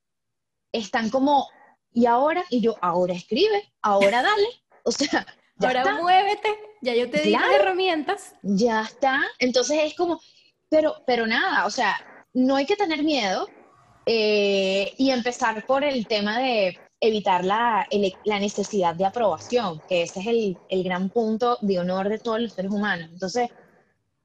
están 0.72 1.10
como, 1.10 1.48
¿y 1.92 2.06
ahora? 2.06 2.44
Y 2.50 2.60
yo, 2.60 2.76
ahora 2.80 3.14
escribe, 3.14 3.72
ahora 3.82 4.22
dale. 4.22 4.48
O 4.84 4.92
sea, 4.92 5.26
ahora 5.60 5.94
muévete, 6.00 6.58
ya 6.80 6.94
yo 6.94 7.10
te 7.10 7.22
di 7.22 7.30
las 7.30 7.50
herramientas. 7.50 8.34
Ya 8.42 8.82
está. 8.82 9.20
Entonces 9.38 9.78
es 9.84 9.94
como, 9.94 10.20
pero, 10.68 10.96
pero 11.06 11.26
nada, 11.26 11.66
o 11.66 11.70
sea, 11.70 11.96
no 12.32 12.56
hay 12.56 12.66
que 12.66 12.76
tener 12.76 13.02
miedo 13.02 13.48
eh, 14.06 14.94
y 14.96 15.10
empezar 15.10 15.66
por 15.66 15.84
el 15.84 16.06
tema 16.06 16.38
de 16.38 16.78
evitar 17.00 17.44
la, 17.44 17.86
la, 18.24 18.38
necesidad 18.38 18.94
de 18.94 19.06
aprobación, 19.06 19.80
que 19.88 20.02
ese 20.02 20.20
es 20.20 20.26
el, 20.26 20.58
el, 20.68 20.84
gran 20.84 21.08
punto 21.08 21.56
de 21.62 21.78
honor 21.78 22.08
de 22.08 22.18
todos 22.18 22.40
los 22.40 22.52
seres 22.52 22.70
humanos. 22.70 23.08
Entonces, 23.10 23.48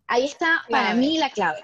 ahí 0.07 0.25
está 0.25 0.63
para 0.69 0.93
mí 0.93 1.17
la 1.17 1.29
clave. 1.29 1.63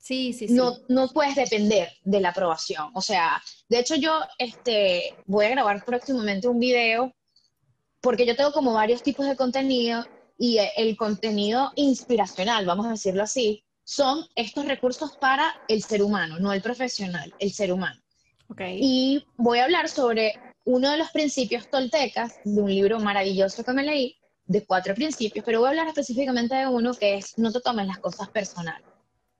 Sí, 0.00 0.32
sí, 0.32 0.48
sí. 0.48 0.54
No, 0.54 0.78
no 0.88 1.08
puedes 1.08 1.36
depender 1.36 1.92
de 2.02 2.20
la 2.20 2.30
aprobación. 2.30 2.90
O 2.94 3.02
sea, 3.02 3.40
de 3.68 3.78
hecho 3.78 3.94
yo 3.94 4.18
este, 4.38 5.14
voy 5.26 5.46
a 5.46 5.50
grabar 5.50 5.84
próximamente 5.84 6.48
un 6.48 6.58
video 6.58 7.14
porque 8.00 8.26
yo 8.26 8.34
tengo 8.34 8.52
como 8.52 8.72
varios 8.72 9.02
tipos 9.02 9.26
de 9.26 9.36
contenido 9.36 10.04
y 10.38 10.58
el 10.76 10.96
contenido 10.96 11.70
inspiracional, 11.76 12.64
vamos 12.64 12.86
a 12.86 12.90
decirlo 12.92 13.22
así, 13.22 13.62
son 13.84 14.24
estos 14.34 14.64
recursos 14.64 15.16
para 15.18 15.54
el 15.68 15.82
ser 15.82 16.02
humano, 16.02 16.38
no 16.38 16.52
el 16.52 16.62
profesional, 16.62 17.34
el 17.38 17.52
ser 17.52 17.72
humano. 17.72 18.00
Okay. 18.48 18.78
Y 18.80 19.26
voy 19.36 19.58
a 19.58 19.64
hablar 19.64 19.88
sobre 19.88 20.32
uno 20.64 20.90
de 20.90 20.96
los 20.96 21.10
principios 21.10 21.68
toltecas 21.68 22.40
de 22.44 22.60
un 22.60 22.70
libro 22.70 22.98
maravilloso 23.00 23.62
que 23.64 23.72
me 23.72 23.82
leí, 23.82 24.16
de 24.46 24.64
cuatro 24.64 24.94
principios, 24.94 25.44
pero 25.44 25.60
voy 25.60 25.66
a 25.66 25.70
hablar 25.70 25.88
específicamente 25.88 26.54
de 26.54 26.66
uno 26.66 26.94
que 26.94 27.16
es 27.18 27.38
no 27.38 27.52
te 27.52 27.60
tomes 27.60 27.86
las 27.86 27.98
cosas 27.98 28.28
personales, 28.30 28.86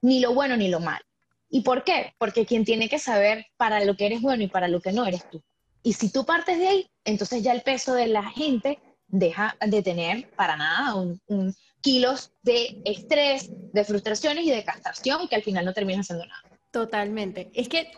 ni 0.02 0.20
lo 0.20 0.34
bueno 0.34 0.56
ni 0.56 0.68
lo 0.68 0.80
malo. 0.80 1.04
¿Y 1.48 1.62
por 1.62 1.84
qué? 1.84 2.14
Porque 2.18 2.46
quien 2.46 2.64
tiene 2.64 2.88
que 2.88 2.98
saber 2.98 3.46
para 3.56 3.84
lo 3.84 3.96
que 3.96 4.06
eres 4.06 4.22
bueno 4.22 4.42
y 4.42 4.48
para 4.48 4.68
lo 4.68 4.80
que 4.80 4.92
no 4.92 5.04
eres 5.04 5.28
tú. 5.28 5.42
Y 5.82 5.94
si 5.94 6.12
tú 6.12 6.24
partes 6.24 6.58
de 6.58 6.68
ahí, 6.68 6.90
entonces 7.04 7.42
ya 7.42 7.52
el 7.52 7.62
peso 7.62 7.94
de 7.94 8.06
la 8.06 8.22
gente 8.22 8.78
deja 9.08 9.56
de 9.66 9.82
tener 9.82 10.30
para 10.30 10.56
nada 10.56 10.94
un, 10.94 11.20
un 11.26 11.54
kilos 11.80 12.32
de 12.42 12.80
estrés, 12.84 13.50
de 13.50 13.84
frustraciones 13.84 14.44
y 14.44 14.50
de 14.50 14.64
castración 14.64 15.26
que 15.28 15.36
al 15.36 15.42
final 15.42 15.64
no 15.64 15.72
termina 15.72 16.00
haciendo 16.00 16.26
nada. 16.26 16.42
Totalmente. 16.70 17.50
Es 17.54 17.68
que 17.68 17.90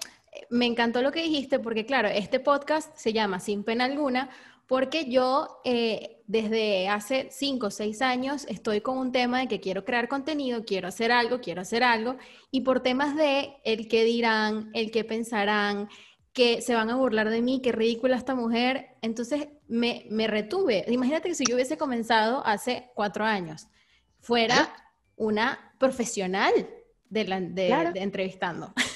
me 0.51 0.67
encantó 0.67 1.03
lo 1.03 1.13
que 1.13 1.23
dijiste 1.23 1.59
porque, 1.59 1.85
claro, 1.85 2.09
este 2.09 2.41
podcast 2.41 2.95
se 2.97 3.13
llama 3.13 3.41
Sin 3.41 3.65
Pena 3.65 3.85
Alguna 3.85 4.31
porque 4.67 5.11
yo 5.11 5.61
eh, 5.65 6.22
desde 6.33 6.89
hace 6.89 7.29
cinco 7.31 7.67
o 7.67 7.71
seis 7.71 8.01
años 8.01 8.47
estoy 8.49 8.81
con 8.81 8.97
un 8.97 9.13
tema 9.13 9.41
de 9.41 9.49
que 9.49 9.61
quiero 9.61 9.85
crear 9.85 10.09
contenido, 10.09 10.65
quiero 10.65 10.89
hacer 10.89 11.13
algo, 11.13 11.43
quiero 11.43 11.61
hacer 11.61 11.85
algo, 11.85 12.17
y 12.51 12.63
por 12.63 12.81
temas 12.81 13.15
de 13.17 13.57
el 13.65 13.87
que 13.87 14.03
dirán, 14.03 14.71
el 14.73 14.91
que 14.91 15.05
pensarán, 15.05 15.91
que 16.33 16.63
se 16.63 16.75
van 16.75 16.89
a 16.89 16.97
burlar 16.97 17.29
de 17.29 17.43
mí, 17.43 17.61
qué 17.61 17.71
ridícula 17.71 18.17
esta 18.17 18.35
mujer, 18.35 18.97
entonces 19.03 19.49
me, 19.69 20.07
me 20.09 20.27
retuve. 20.27 20.87
Imagínate 20.89 21.29
que 21.29 21.35
si 21.35 21.45
yo 21.45 21.55
hubiese 21.55 21.77
comenzado 21.77 22.43
hace 22.47 22.89
cuatro 22.95 23.27
años, 23.27 23.67
fuera 24.19 24.75
una 25.17 25.75
profesional 25.77 26.55
de, 27.11 27.25
la, 27.27 27.41
de 27.43 27.91
entrevistando. 27.97 28.73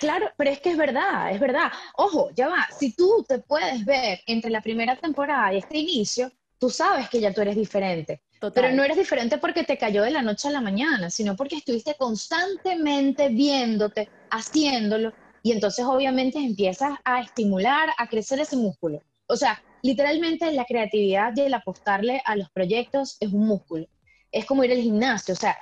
Claro, 0.00 0.30
pero 0.36 0.50
es 0.50 0.60
que 0.60 0.70
es 0.70 0.76
verdad, 0.76 1.32
es 1.32 1.40
verdad. 1.40 1.70
Ojo, 1.96 2.30
ya 2.34 2.48
va, 2.48 2.66
si 2.78 2.92
tú 2.94 3.24
te 3.28 3.38
puedes 3.38 3.84
ver 3.84 4.20
entre 4.26 4.50
la 4.50 4.60
primera 4.60 4.96
temporada 4.96 5.52
y 5.52 5.58
este 5.58 5.78
inicio, 5.78 6.30
tú 6.58 6.70
sabes 6.70 7.08
que 7.08 7.20
ya 7.20 7.32
tú 7.32 7.40
eres 7.40 7.56
diferente. 7.56 8.22
Pero 8.52 8.70
no 8.72 8.84
eres 8.84 8.96
diferente 8.96 9.38
porque 9.38 9.64
te 9.64 9.78
cayó 9.78 10.02
de 10.02 10.10
la 10.10 10.22
noche 10.22 10.48
a 10.48 10.50
la 10.50 10.60
mañana, 10.60 11.08
sino 11.08 11.34
porque 11.34 11.56
estuviste 11.56 11.94
constantemente 11.94 13.28
viéndote, 13.28 14.10
haciéndolo, 14.30 15.12
y 15.42 15.52
entonces 15.52 15.84
obviamente 15.84 16.38
empiezas 16.38 16.98
a 17.04 17.20
estimular, 17.20 17.90
a 17.96 18.06
crecer 18.06 18.40
ese 18.40 18.56
músculo. 18.56 19.02
O 19.26 19.36
sea, 19.36 19.62
literalmente 19.82 20.50
la 20.52 20.64
creatividad 20.64 21.32
y 21.36 21.42
el 21.42 21.54
apostarle 21.54 22.22
a 22.24 22.36
los 22.36 22.50
proyectos 22.50 23.16
es 23.20 23.32
un 23.32 23.46
músculo. 23.46 23.86
Es 24.32 24.44
como 24.46 24.64
ir 24.64 24.72
al 24.72 24.78
gimnasio, 24.78 25.34
o 25.34 25.36
sea, 25.36 25.56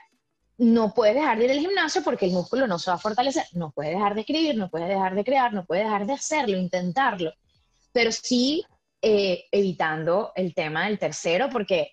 no 0.63 0.95
puedes 0.95 1.17
dejar 1.17 1.39
de 1.39 1.47
ir 1.47 1.51
al 1.51 1.59
gimnasio 1.59 2.05
porque 2.05 2.27
el 2.27 2.33
músculo 2.33 2.69
no 2.69 2.79
se 2.79 2.91
va 2.91 2.95
a 2.95 3.01
fortalecer, 3.01 3.45
no 3.53 3.73
puedes 3.73 3.95
dejar 3.95 4.15
de 4.15 4.21
escribir, 4.21 4.57
no 4.57 4.71
puedes 4.71 4.89
dejar 4.89 5.17
de 5.17 5.25
crear, 5.25 5.53
no 5.53 5.65
puedes 5.65 5.85
dejar 5.85 6.07
de 6.07 6.13
hacerlo, 6.13 6.57
intentarlo, 6.57 7.33
pero 7.91 8.13
sí 8.13 8.65
eh, 9.01 9.47
evitando 9.51 10.31
el 10.37 10.55
tema 10.55 10.87
del 10.87 11.01
tercero 11.01 11.49
porque 11.51 11.91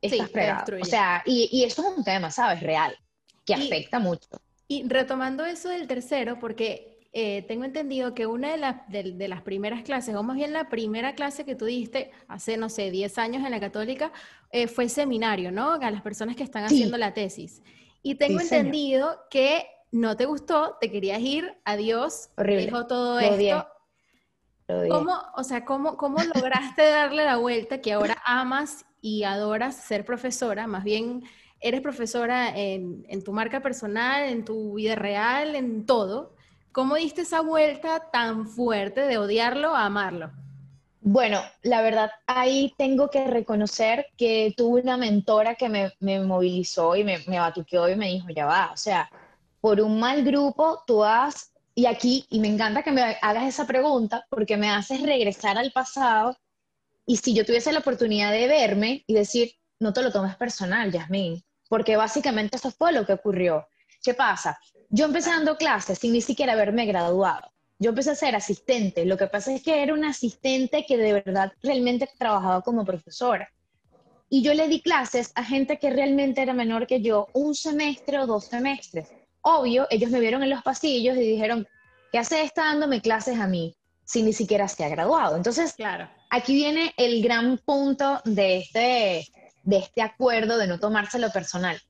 estás 0.00 0.28
sí, 0.28 0.72
O 0.80 0.84
sea, 0.84 1.22
y, 1.26 1.48
y, 1.50 1.64
esto 1.64 1.82
es 1.82 1.98
un 1.98 2.04
tema, 2.04 2.30
¿sabes? 2.30 2.62
Real, 2.62 2.96
que 3.44 3.54
afecta 3.54 3.98
mucho. 3.98 4.28
Y 4.68 4.86
retomando 4.86 5.44
eso 5.44 5.68
del 5.68 5.88
tercero, 5.88 6.38
porque 6.38 7.08
eh, 7.12 7.42
tengo 7.48 7.64
entendido 7.64 8.14
que 8.14 8.26
una 8.26 8.52
de, 8.52 8.58
las 8.58 8.88
de, 8.88 9.26
las 9.26 9.42
primeras 9.42 9.82
clases, 9.82 10.14
o 10.14 10.22
más 10.22 10.36
bien 10.36 10.52
la 10.52 10.68
primera 10.68 11.16
clase 11.16 11.44
que 11.44 11.56
tú 11.56 11.64
diste 11.64 12.12
hace, 12.28 12.56
no 12.56 12.68
sé, 12.68 12.92
10 12.92 13.18
años 13.18 13.44
en 13.44 13.50
la 13.50 13.58
católica, 13.58 14.12
eh, 14.52 14.68
fue 14.68 14.88
seminario, 14.88 15.50
¿no? 15.50 15.72
A 15.72 15.90
las 15.90 16.02
personas 16.02 16.36
que 16.36 16.44
están 16.44 16.64
haciendo 16.64 16.96
la 16.98 17.12
tesis. 17.12 17.62
Y 18.06 18.14
tengo 18.14 18.40
entendido 18.40 19.18
que 19.30 19.66
no 19.90 20.16
te 20.16 20.26
gustó, 20.26 20.76
te 20.80 20.92
querías 20.92 21.18
ir, 21.20 21.58
adiós, 21.64 22.30
Horrible. 22.36 22.66
dijo 22.66 22.86
todo 22.86 23.18
esto. 23.18 23.66
¿Cómo, 24.88 25.20
o 25.34 25.42
sea, 25.42 25.64
¿cómo, 25.64 25.96
¿cómo 25.96 26.22
lograste 26.22 26.88
darle 26.88 27.24
la 27.24 27.38
vuelta 27.38 27.80
que 27.80 27.92
ahora 27.92 28.16
amas 28.24 28.86
y 29.00 29.24
adoras 29.24 29.74
ser 29.74 30.04
profesora? 30.04 30.68
Más 30.68 30.84
bien, 30.84 31.24
eres 31.58 31.80
profesora 31.80 32.56
en, 32.56 33.04
en 33.08 33.24
tu 33.24 33.32
marca 33.32 33.60
personal, 33.60 34.22
en 34.22 34.44
tu 34.44 34.74
vida 34.74 34.94
real, 34.94 35.56
en 35.56 35.84
todo. 35.84 36.36
¿Cómo 36.70 36.94
diste 36.94 37.22
esa 37.22 37.40
vuelta 37.40 38.08
tan 38.12 38.46
fuerte 38.46 39.00
de 39.00 39.18
odiarlo 39.18 39.74
a 39.74 39.86
amarlo? 39.86 40.30
Bueno, 41.08 41.40
la 41.62 41.82
verdad, 41.82 42.10
ahí 42.26 42.74
tengo 42.76 43.10
que 43.10 43.24
reconocer 43.28 44.08
que 44.16 44.52
tuve 44.56 44.80
una 44.80 44.96
mentora 44.96 45.54
que 45.54 45.68
me, 45.68 46.18
movilizó 46.18 46.96
y 46.96 47.04
me, 47.04 47.20
me, 47.28 47.38
batuqueó 47.38 47.88
y 47.88 47.94
me 47.94 48.08
dijo, 48.08 48.26
ya 48.34 48.44
va, 48.44 48.72
o 48.72 48.76
sea, 48.76 49.08
por 49.60 49.80
un 49.80 50.00
mal 50.00 50.24
grupo 50.24 50.82
tú 50.84 51.04
has, 51.04 51.52
y 51.76 51.86
aquí, 51.86 52.26
y 52.28 52.40
me 52.40 52.48
encanta 52.48 52.82
que 52.82 52.90
me 52.90 53.02
hagas 53.22 53.44
esa 53.44 53.68
pregunta 53.68 54.26
porque 54.28 54.56
me 54.56 54.68
haces 54.68 55.00
regresar 55.00 55.56
al 55.56 55.70
pasado 55.70 56.36
y 57.06 57.18
si 57.18 57.34
yo 57.34 57.46
tuviese 57.46 57.72
la 57.72 57.78
oportunidad 57.78 58.32
de 58.32 58.48
verme 58.48 59.04
y 59.06 59.14
decir, 59.14 59.52
no 59.78 59.92
te 59.92 60.02
lo 60.02 60.10
tomes 60.10 60.34
personal, 60.34 60.90
Yasmín, 60.90 61.40
porque 61.68 61.96
básicamente 61.96 62.56
eso 62.56 62.72
fue 62.72 62.90
lo 62.90 63.06
que 63.06 63.12
ocurrió. 63.12 63.68
¿Qué 64.02 64.12
pasa? 64.14 64.58
Yo 64.90 65.04
empecé 65.04 65.30
dando 65.30 65.56
clases 65.56 66.00
sin 66.00 66.12
ni 66.12 66.20
siquiera 66.20 66.54
haberme 66.54 66.84
graduado 66.84 67.52
yo 67.78 67.90
empecé 67.90 68.10
a 68.10 68.14
ser 68.14 68.34
asistente. 68.34 69.04
Lo 69.04 69.16
que 69.16 69.26
pasa 69.26 69.52
es 69.52 69.62
que 69.62 69.82
era 69.82 69.94
una 69.94 70.10
asistente 70.10 70.84
que 70.86 70.96
de 70.96 71.12
verdad 71.12 71.52
realmente 71.62 72.08
trabajaba 72.18 72.62
como 72.62 72.84
profesora. 72.84 73.48
Y 74.28 74.42
yo 74.42 74.54
le 74.54 74.68
di 74.68 74.80
clases 74.80 75.30
a 75.34 75.44
gente 75.44 75.78
que 75.78 75.90
realmente 75.90 76.42
era 76.42 76.52
menor 76.52 76.86
que 76.86 77.00
yo, 77.00 77.28
un 77.32 77.54
semestre 77.54 78.18
o 78.18 78.26
dos 78.26 78.46
semestres. 78.46 79.08
Obvio, 79.42 79.86
ellos 79.90 80.10
me 80.10 80.20
vieron 80.20 80.42
en 80.42 80.50
los 80.50 80.62
pasillos 80.62 81.16
y 81.16 81.20
dijeron, 81.20 81.66
¿qué 82.10 82.18
hace 82.18 82.42
esta 82.42 82.64
dándome 82.64 83.00
clases 83.00 83.38
a 83.38 83.46
mí? 83.46 83.76
Si 84.04 84.22
ni 84.22 84.32
siquiera 84.32 84.66
se 84.66 84.84
ha 84.84 84.88
graduado. 84.88 85.36
Entonces, 85.36 85.74
claro. 85.74 86.08
aquí 86.30 86.54
viene 86.54 86.92
el 86.96 87.22
gran 87.22 87.58
punto 87.58 88.20
de 88.24 88.58
este, 88.58 89.28
de 89.62 89.78
este 89.78 90.02
acuerdo 90.02 90.58
de 90.58 90.66
no 90.66 90.80
tomárselo 90.80 91.30
personal. 91.30 91.80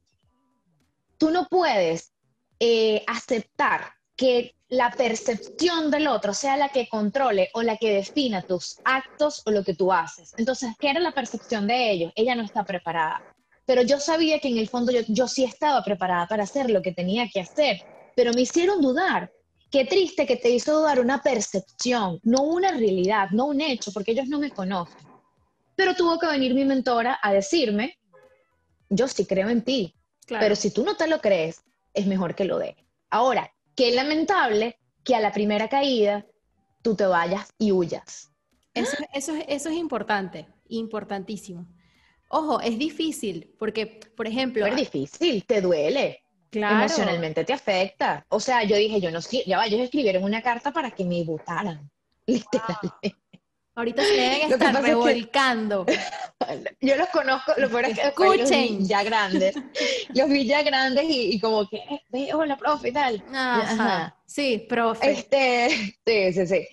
Tú 1.17 1.31
no 1.31 1.49
puedes 1.49 2.13
eh, 2.59 3.03
aceptar 3.07 3.93
que 4.17 4.56
la 4.69 4.91
percepción 4.91 5.91
del 5.91 6.09
otro 6.09 6.35
sea 6.35 6.57
la 6.57 6.71
que 6.71 6.89
controle 6.89 7.51
o 7.55 7.63
la 7.63 7.77
que 7.77 7.95
defina 7.95 8.43
tus 8.43 8.79
actos 8.85 9.43
o 9.47 9.51
lo 9.51 9.63
que 9.63 9.75
tú 9.75 9.93
haces. 9.93 10.35
Entonces, 10.37 10.75
¿qué 10.79 10.91
era 10.91 11.01
la 11.01 11.13
percepción 11.13 11.67
de 11.67 11.91
ellos? 11.91 12.13
Ella 12.17 12.35
no 12.35 12.43
está 12.43 12.65
preparada. 12.65 13.23
Pero 13.65 13.83
yo 13.83 14.01
sabía 14.01 14.41
que 14.41 14.49
en 14.49 14.59
el 14.59 14.69
fondo 14.69 14.93
yo, 15.09 15.29
sí 15.29 15.45
estaba 15.45 15.83
preparada 15.83 16.27
para 16.27 16.45
hacer 16.45 16.71
lo 16.71 16.83
que 16.83 16.93
tenía 16.93 17.29
que 17.33 17.41
hacer. 17.41 17.85
pero 18.17 18.33
me 18.33 18.41
hicieron 18.41 18.81
dudar. 18.81 19.31
Qué 19.71 19.85
triste 19.85 20.27
que 20.27 20.37
te 20.37 20.49
hizo 20.49 20.79
dudar 20.79 21.01
una 21.01 21.23
percepción, 21.23 22.19
no 22.23 22.43
una 22.43 22.71
realidad, 22.71 23.29
no 23.33 23.47
un 23.47 23.61
hecho, 23.61 23.93
porque 23.93 24.13
ellos 24.13 24.27
no 24.29 24.39
me 24.39 24.51
conocen. 24.51 24.97
Pero 25.75 25.95
tuvo 25.95 26.19
que 26.19 26.29
venir 26.29 26.55
mi 26.55 26.65
mentora 26.65 27.19
a 27.21 27.33
decirme, 27.33 27.99
yo 28.89 29.07
sí 29.09 29.27
creo 29.27 29.51
en 29.51 29.63
ti, 29.63 29.95
pero 30.29 30.57
si 30.57 30.71
tú 30.71 30.85
no 30.85 30.97
te 30.97 31.09
lo 31.09 31.21
crees, 31.21 31.61
es 31.93 32.07
mejor 32.07 32.35
que 32.35 32.45
lo 32.45 32.59
dejes. 32.59 32.87
Ahora, 33.11 33.53
qué 33.77 33.93
lamentable 33.93 34.79
que 35.05 35.15
a 35.15 35.21
la 35.21 35.33
primera 35.33 35.69
caída 35.69 36.27
tú 36.83 36.97
te 36.97 37.07
vayas 37.07 37.53
y 37.59 37.73
huyas. 37.73 38.33
Eso, 38.75 38.97
eso, 39.15 39.33
eso 39.47 39.69
es 39.69 39.77
importante, 39.77 40.49
importantísimo. 40.69 41.67
Ojo, 42.29 42.61
es 42.61 42.79
difícil, 42.79 43.55
porque, 43.59 44.01
por 44.17 44.27
ejemplo... 44.27 44.67
Es 44.67 44.77
difícil, 44.77 45.45
te 45.47 45.61
duele. 45.61 46.23
Claro. 46.51 46.77
Emocionalmente 46.77 47.45
te 47.45 47.53
afecta. 47.53 48.25
O 48.29 48.41
sea, 48.41 48.65
yo 48.65 48.77
dije, 48.77 49.01
yo 49.01 49.11
no 49.11 49.21
ya 49.21 49.59
va, 49.59 49.67
ellos 49.67 49.81
escribieron 49.81 50.25
una 50.25 50.43
carta 50.43 50.73
para 50.73 50.91
que 50.91 51.05
me 51.05 51.23
votaran, 51.23 51.91
literalmente. 52.27 53.17
Ahorita 53.77 54.03
se 54.03 54.13
deben 54.15 54.53
estar 54.53 54.83
revolcando. 54.83 55.85
yo 56.81 56.97
los 56.97 57.09
conozco, 57.11 57.53
lo 57.59 57.69
peor 57.69 57.85
es 57.85 57.99
que 57.99 58.07
Escuchen. 58.07 58.79
los 58.79 58.89
ya 58.89 59.05
grandes. 59.05 59.55
los 60.15 60.31
vi 60.31 60.47
ya 60.47 60.63
grandes 60.63 61.05
y, 61.07 61.39
como 61.39 61.69
que, 61.69 61.83
eh, 62.15 62.33
hola, 62.33 62.57
profe 62.57 62.89
y 62.89 62.93
tal. 62.93 63.23
Ajá. 63.35 64.17
Sí, 64.25 64.65
profe. 64.67 65.11
Este, 65.11 65.69
sí, 66.07 66.33
sí, 66.33 66.47
sí. 66.47 66.69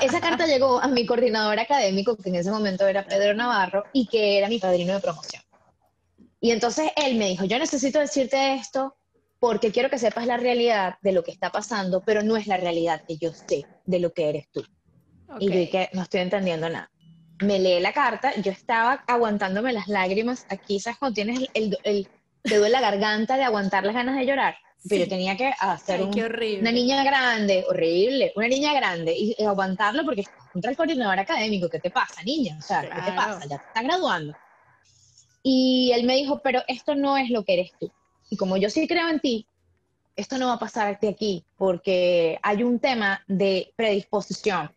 Esa 0.00 0.20
carta 0.22 0.46
llegó 0.46 0.80
a 0.80 0.86
mi 0.86 1.04
coordinador 1.04 1.58
académico, 1.58 2.16
que 2.16 2.28
en 2.28 2.36
ese 2.36 2.52
momento 2.52 2.86
era 2.86 3.04
Pedro 3.04 3.34
Navarro, 3.34 3.82
y 3.92 4.06
que 4.06 4.38
era 4.38 4.48
mi 4.48 4.60
padrino 4.60 4.94
de 4.94 5.00
promoción. 5.00 5.42
Y 6.40 6.52
entonces 6.52 6.92
él 6.94 7.16
me 7.16 7.30
dijo, 7.30 7.46
yo 7.46 7.58
necesito 7.58 7.98
decirte 7.98 8.54
esto 8.54 8.96
porque 9.40 9.72
quiero 9.72 9.90
que 9.90 9.98
sepas 9.98 10.26
la 10.26 10.36
realidad 10.36 10.98
de 11.02 11.10
lo 11.10 11.24
que 11.24 11.32
está 11.32 11.50
pasando, 11.50 12.00
pero 12.00 12.22
no 12.22 12.36
es 12.36 12.46
la 12.46 12.58
realidad 12.58 13.02
que 13.08 13.16
yo 13.16 13.32
sé 13.32 13.66
de 13.86 13.98
lo 13.98 14.12
que 14.12 14.28
eres 14.28 14.48
tú. 14.52 14.64
Y 15.38 15.48
yo 15.48 15.58
dije, 15.58 15.90
no 15.92 16.02
estoy 16.02 16.20
entendiendo 16.20 16.68
nada. 16.68 16.90
Me 17.40 17.58
lee 17.58 17.80
la 17.80 17.92
carta, 17.92 18.32
yo 18.40 18.52
estaba 18.52 19.04
aguantándome 19.06 19.72
las 19.72 19.88
lágrimas. 19.88 20.46
Aquí, 20.48 20.78
¿sabes? 20.80 20.98
Cuando 20.98 21.14
tienes 21.14 21.48
el, 21.54 21.76
el, 21.82 22.08
te 22.42 22.56
duele 22.58 22.70
la 22.70 22.80
garganta 22.80 23.36
de 23.36 23.44
aguantar 23.44 23.84
las 23.84 23.94
ganas 23.94 24.16
de 24.16 24.26
llorar. 24.26 24.56
Pero 24.86 25.04
yo 25.04 25.08
tenía 25.08 25.34
que 25.36 25.50
hacer 25.58 26.02
una 26.02 26.70
niña 26.70 27.02
grande, 27.04 27.64
horrible, 27.68 28.32
una 28.36 28.48
niña 28.48 28.74
grande, 28.74 29.14
y, 29.16 29.42
aguantarlo 29.42 30.04
porque 30.04 30.24
contra 30.52 30.70
el 30.70 30.76
coordinador 30.76 31.18
académico. 31.18 31.70
¿Qué 31.70 31.78
te 31.78 31.90
pasa, 31.90 32.22
niña? 32.22 32.56
O 32.58 32.62
sea, 32.62 32.82
¿qué 32.82 33.00
te 33.00 33.12
pasa? 33.16 33.40
Ya 33.48 33.58
te 33.58 33.64
estás 33.66 33.82
graduando. 33.82 34.36
Y 35.42 35.90
él 35.94 36.04
me 36.04 36.16
dijo, 36.16 36.40
pero 36.42 36.62
esto 36.68 36.94
no 36.94 37.16
es 37.16 37.30
lo 37.30 37.44
que 37.44 37.54
eres 37.54 37.72
tú. 37.80 37.90
Y 38.28 38.36
como 38.36 38.58
yo 38.58 38.68
sí 38.68 38.86
creo 38.86 39.08
en 39.08 39.20
ti, 39.20 39.46
esto 40.16 40.38
no 40.38 40.48
va 40.48 40.54
a 40.54 40.58
pasarte 40.58 41.08
aquí 41.08 41.44
porque 41.56 42.38
hay 42.42 42.62
un 42.62 42.78
tema 42.78 43.22
de 43.26 43.72
predisposición 43.76 44.70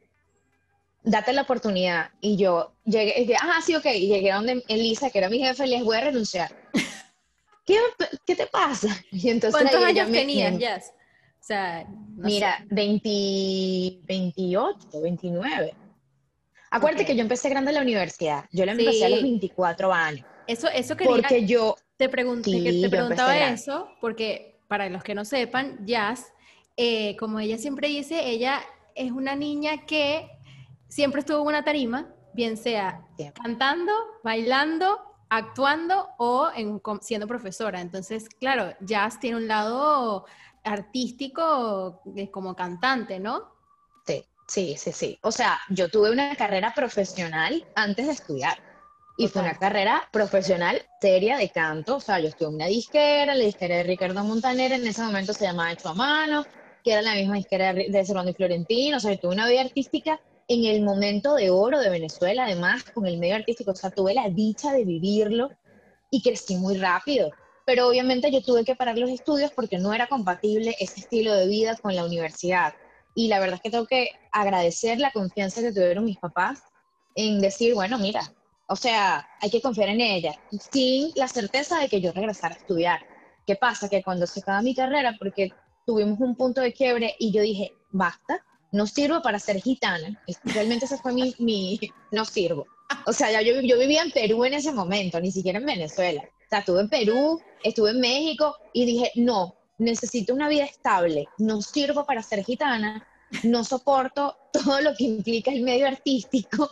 date 1.04 1.34
la 1.34 1.44
oportunidad. 1.44 2.12
Y 2.22 2.38
yo 2.38 2.74
llegué, 2.86 3.14
y 3.18 3.26
dije, 3.26 3.38
ah, 3.42 3.60
sí, 3.64 3.76
ok, 3.76 3.86
y 3.86 4.08
llegué 4.08 4.32
donde 4.32 4.64
Elisa, 4.68 5.10
que 5.10 5.20
era 5.20 5.30
mi 5.30 5.40
jefe, 5.40 5.66
y 5.66 5.70
les 5.70 5.84
voy 5.84 5.98
a 5.98 6.02
renunciar. 6.02 6.56
¿Qué, 7.66 7.78
¿Qué, 8.26 8.36
te 8.36 8.48
pasa? 8.48 8.88
Y 9.12 9.30
entonces 9.30 9.62
¿Cuántos 9.62 9.84
años 9.84 10.12
tenías, 10.12 10.58
ya? 10.58 10.78
O 10.78 11.44
sea, 11.48 11.86
mira, 12.16 12.66
20, 12.70 14.00
28, 14.04 15.02
29. 15.02 15.74
Acuérdate 16.72 17.06
que 17.06 17.16
yo 17.16 17.22
empecé 17.22 17.50
grande 17.50 17.72
en 17.72 17.76
la 17.76 17.82
universidad. 17.82 18.46
Yo 18.52 18.66
la 18.66 18.74
empecé 18.74 19.06
a 19.06 19.10
los 19.10 19.22
24 19.22 19.94
años. 19.94 20.26
Eso, 20.46 20.68
eso 20.68 20.98
quería... 20.98 21.14
Porque 21.14 21.46
yo... 21.46 21.76
Te, 21.96 22.10
pregunté, 22.10 22.52
te 22.82 22.90
preguntaba 22.90 23.36
eso, 23.50 23.90
porque 24.02 24.60
para 24.68 24.88
los 24.90 25.04
que 25.04 25.16
no 25.16 25.26
sepan, 25.26 25.84
Jazz, 25.86 26.32
eh, 26.76 27.16
como 27.18 27.40
ella 27.40 27.58
siempre 27.58 27.88
dice, 27.88 28.30
ella 28.30 28.62
es 28.94 29.12
una 29.12 29.36
niña 29.36 29.86
que 29.86 30.30
siempre 30.88 31.22
estuvo 31.22 31.42
en 31.42 31.48
una 31.48 31.64
tarima, 31.64 32.08
bien 32.34 32.58
sea 32.58 33.06
cantando, 33.42 33.92
bailando, 34.24 35.00
actuando 35.30 36.10
o 36.18 36.50
en, 36.56 36.82
siendo 37.02 37.28
profesora. 37.28 37.82
Entonces, 37.82 38.30
claro, 38.30 38.74
Jazz 38.82 39.20
tiene 39.20 39.38
un 39.38 39.48
lado 39.48 40.26
artístico 40.64 42.02
como 42.32 42.56
cantante, 42.56 43.20
¿no? 43.20 43.52
Sí, 44.06 44.24
sí, 44.48 44.76
sí, 44.78 44.92
sí. 44.92 45.20
O 45.22 45.32
sea, 45.32 45.60
yo 45.70 45.90
tuve 45.90 46.12
una 46.12 46.36
carrera 46.36 46.74
profesional 46.74 47.66
antes 47.76 48.08
de 48.08 48.14
estudiar. 48.14 48.58
Y 49.20 49.28
fue 49.30 49.42
una 49.42 49.58
carrera 49.58 50.08
profesional 50.12 50.80
seria 51.02 51.38
de 51.38 51.50
canto. 51.50 51.96
O 51.96 52.00
sea, 52.00 52.20
yo 52.20 52.28
estuve 52.28 52.50
en 52.50 52.56
una 52.56 52.68
disquera, 52.68 53.34
la 53.34 53.44
disquera 53.44 53.78
de 53.78 53.84
Ricardo 53.84 54.24
Montaner, 54.24 54.74
en 54.74 54.86
ese 54.86 55.02
momento 55.02 55.34
se 55.34 55.46
llamaba 55.46 55.72
Hecho 55.72 55.90
a 55.90 55.96
Mano, 55.96 56.46
que 56.84 56.92
era 56.92 57.02
la 57.02 57.16
misma 57.16 57.38
disquera 57.38 57.74
de 57.74 58.06
Cervando 58.06 58.30
y 58.30 58.36
Florentino. 58.36 58.98
O 58.98 59.00
sea, 59.00 59.14
yo 59.14 59.20
tuve 59.20 59.34
una 59.34 59.48
vida 59.48 59.62
artística 59.62 60.20
en 60.48 60.64
el 60.66 60.82
momento 60.82 61.36
de 61.36 61.50
oro 61.50 61.80
de 61.80 61.90
Venezuela, 61.90 62.46
además, 62.46 62.84
con 62.94 63.06
el 63.06 63.18
medio 63.18 63.36
artístico. 63.36 63.72
O 63.72 63.76
sea, 63.76 63.90
tuve 63.90 64.14
la 64.14 64.30
dicha 64.30 64.72
de 64.74 64.86
vivirlo 64.86 65.50
y 66.10 66.22
crecí 66.22 66.56
muy 66.56 66.78
rápido. 66.78 67.32
Pero 67.66 67.88
obviamente 67.88 68.32
yo 68.32 68.42
tuve 68.42 68.64
que 68.64 68.76
parar 68.76 68.98
los 68.98 69.10
estudios 69.10 69.52
porque 69.52 69.78
no 69.78 69.94
era 69.94 70.08
compatible 70.08 70.76
ese 70.80 71.02
estilo 71.02 71.34
de 71.34 71.48
vida 71.48 71.76
con 71.76 71.96
la 71.96 72.06
universidad. 72.06 72.74
Y 73.14 73.28
la 73.28 73.40
verdad 73.40 73.56
es 73.56 73.62
que 73.62 73.72
tengo 73.72 73.88
que 73.88 74.12
agradecer 74.32 75.00
la 75.00 75.12
confianza 75.12 75.62
que 75.62 75.74
tuvieron 75.74 76.06
mis 76.06 76.18
papás 76.18 76.62
en 77.16 77.42
decir, 77.42 77.74
bueno, 77.74 77.98
mira, 77.98 78.22
o 78.68 78.76
sea, 78.76 79.28
hay 79.42 79.50
que 79.50 79.62
confiar 79.62 79.90
en 79.90 80.02
ella, 80.02 80.40
sin 80.72 81.12
la 81.16 81.28
certeza 81.28 81.80
de 81.80 81.90
que 81.90 82.00
yo 82.00 82.12
regresara 82.12 82.56
a 82.56 82.58
estudiar. 82.58 83.00
¿Qué 83.46 83.56
pasa? 83.56 83.90
Que 83.90 84.04
cuando 84.04 84.28
se 84.28 84.42
acaba 84.42 84.62
mi 84.62 84.76
carrera, 84.76 85.16
porque 85.18 85.52
tuvimos 85.86 86.20
un 86.20 86.36
punto 86.36 86.62
de 86.62 86.74
quiebre 86.74 87.16
y 87.18 87.32
yo 87.32 87.42
dije, 87.42 87.74
basta, 87.92 88.46
no 88.72 88.88
sirvo 88.88 89.22
para 89.22 89.40
ser 89.40 89.62
gitana. 89.62 90.22
Realmente 90.44 90.86
ese 90.86 90.98
fue 90.98 91.14
mi, 91.14 91.36
mi 91.40 91.80
no 92.12 92.26
sirvo. 92.26 92.66
O 93.06 93.14
sea, 93.14 93.32
ya 93.32 93.42
yo, 93.42 93.60
yo 93.62 93.78
vivía 93.78 94.02
en 94.02 94.12
Perú 94.12 94.46
en 94.46 94.54
ese 94.54 94.72
momento, 94.72 95.20
ni 95.20 95.32
siquiera 95.32 95.60
en 95.60 95.66
Venezuela. 95.66 96.24
O 96.24 96.50
sea, 96.50 96.60
estuve 96.60 96.82
en 96.82 96.90
Perú, 96.90 97.42
estuve 97.64 97.92
en 97.92 98.00
México 98.00 98.56
y 98.74 98.86
dije, 98.86 99.12
no, 99.16 99.56
necesito 99.78 100.34
una 100.34 100.48
vida 100.48 100.64
estable, 100.64 101.28
no 101.38 101.62
sirvo 101.62 102.06
para 102.06 102.24
ser 102.24 102.44
gitana, 102.44 103.06
no 103.44 103.64
soporto 103.64 104.38
todo 104.54 104.82
lo 104.82 104.96
que 104.96 105.04
implica 105.04 105.52
el 105.52 105.64
medio 105.64 105.88
artístico 105.88 106.72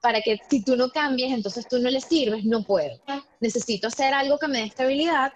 para 0.00 0.20
que 0.20 0.38
si 0.48 0.62
tú 0.62 0.76
no 0.76 0.90
cambies, 0.90 1.32
entonces 1.32 1.66
tú 1.68 1.80
no 1.80 1.90
le 1.90 2.00
sirves, 2.00 2.44
no 2.44 2.62
puedo. 2.62 3.00
Necesito 3.40 3.88
hacer 3.88 4.14
algo 4.14 4.38
que 4.38 4.46
me 4.46 4.58
dé 4.58 4.64
estabilidad. 4.64 5.32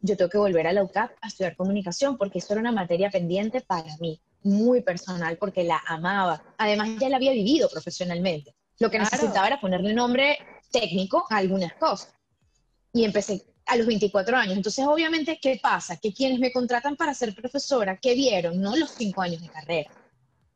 Yo 0.00 0.16
tengo 0.16 0.28
que 0.28 0.38
volver 0.38 0.66
a 0.66 0.72
la 0.72 0.82
UCAP 0.82 1.12
a 1.20 1.28
estudiar 1.28 1.54
comunicación 1.54 2.18
porque 2.18 2.40
eso 2.40 2.54
era 2.54 2.60
una 2.60 2.72
materia 2.72 3.10
pendiente 3.10 3.60
para 3.60 3.96
mí 3.98 4.20
muy 4.44 4.82
personal 4.82 5.36
porque 5.38 5.64
la 5.64 5.82
amaba. 5.86 6.42
Además, 6.58 6.90
ya 6.98 7.08
la 7.08 7.16
había 7.16 7.32
vivido 7.32 7.68
profesionalmente. 7.68 8.54
Lo 8.78 8.90
que 8.90 8.98
necesitaba 8.98 9.46
era 9.46 9.60
ponerle 9.60 9.94
nombre 9.94 10.38
técnico 10.70 11.24
a 11.30 11.36
algunas 11.36 11.74
cosas. 11.74 12.14
Y 12.92 13.04
empecé 13.04 13.44
a 13.66 13.76
los 13.76 13.86
24 13.86 14.36
años. 14.36 14.56
Entonces, 14.56 14.84
obviamente, 14.86 15.38
¿qué 15.40 15.58
pasa? 15.62 15.96
Que 15.96 16.12
quienes 16.12 16.38
me 16.38 16.52
contratan 16.52 16.96
para 16.96 17.14
ser 17.14 17.34
profesora, 17.34 17.98
¿qué 17.98 18.14
vieron? 18.14 18.60
No 18.60 18.76
los 18.76 18.90
cinco 18.90 19.22
años 19.22 19.40
de 19.40 19.48
carrera, 19.48 19.90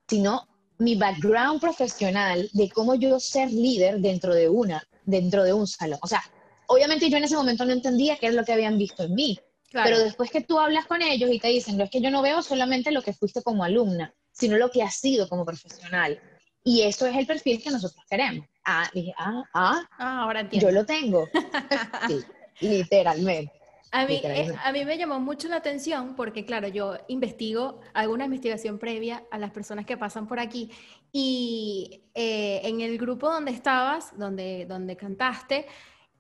sino 0.08 0.46
mi 0.78 0.94
background 0.96 1.60
profesional 1.60 2.48
de 2.52 2.70
cómo 2.70 2.94
yo 2.94 3.18
ser 3.18 3.50
líder 3.50 4.00
dentro 4.00 4.34
de 4.34 4.48
una, 4.48 4.86
dentro 5.04 5.42
de 5.44 5.52
un 5.52 5.66
salón. 5.66 5.98
O 6.02 6.06
sea, 6.06 6.22
obviamente 6.66 7.08
yo 7.08 7.16
en 7.16 7.24
ese 7.24 7.36
momento 7.36 7.64
no 7.64 7.72
entendía 7.72 8.16
qué 8.16 8.26
es 8.26 8.34
lo 8.34 8.44
que 8.44 8.52
habían 8.52 8.76
visto 8.76 9.04
en 9.04 9.14
mí. 9.14 9.38
Pero 9.72 9.98
después 9.98 10.30
que 10.30 10.40
tú 10.40 10.58
hablas 10.58 10.86
con 10.86 11.02
ellos 11.02 11.30
y 11.30 11.38
te 11.38 11.48
dicen, 11.48 11.76
no 11.76 11.84
es 11.84 11.90
que 11.90 12.00
yo 12.00 12.10
no 12.10 12.22
veo 12.22 12.42
solamente 12.42 12.92
lo 12.92 13.02
que 13.02 13.12
fuiste 13.12 13.42
como 13.42 13.64
alumna, 13.64 14.14
sino 14.32 14.56
lo 14.56 14.70
que 14.70 14.82
has 14.82 14.94
sido 14.96 15.28
como 15.28 15.44
profesional. 15.44 16.20
Y 16.64 16.82
eso 16.82 17.06
es 17.06 17.16
el 17.16 17.26
perfil 17.26 17.62
que 17.62 17.70
nosotros 17.70 18.04
queremos. 18.08 18.46
Ah, 18.64 18.90
dije, 18.92 19.12
ah, 19.18 19.42
ah, 19.54 19.82
ah 19.98 20.22
ahora 20.22 20.40
entiendo. 20.40 20.68
Yo 20.68 20.74
lo 20.74 20.84
tengo. 20.84 21.28
sí, 22.08 22.24
literalmente. 22.60 23.52
A 23.92 24.04
mí, 24.04 24.20
eh, 24.22 24.52
a 24.64 24.72
mí 24.72 24.84
me 24.84 24.98
llamó 24.98 25.20
mucho 25.20 25.48
la 25.48 25.56
atención 25.56 26.16
porque, 26.16 26.44
claro, 26.44 26.68
yo 26.68 26.98
investigo 27.08 27.80
alguna 27.94 28.24
investigación 28.24 28.78
previa 28.78 29.24
a 29.30 29.38
las 29.38 29.52
personas 29.52 29.86
que 29.86 29.96
pasan 29.96 30.26
por 30.26 30.40
aquí 30.40 30.70
y 31.12 32.02
eh, 32.14 32.60
en 32.64 32.80
el 32.80 32.98
grupo 32.98 33.30
donde 33.30 33.52
estabas, 33.52 34.18
donde, 34.18 34.66
donde 34.66 34.96
cantaste, 34.96 35.66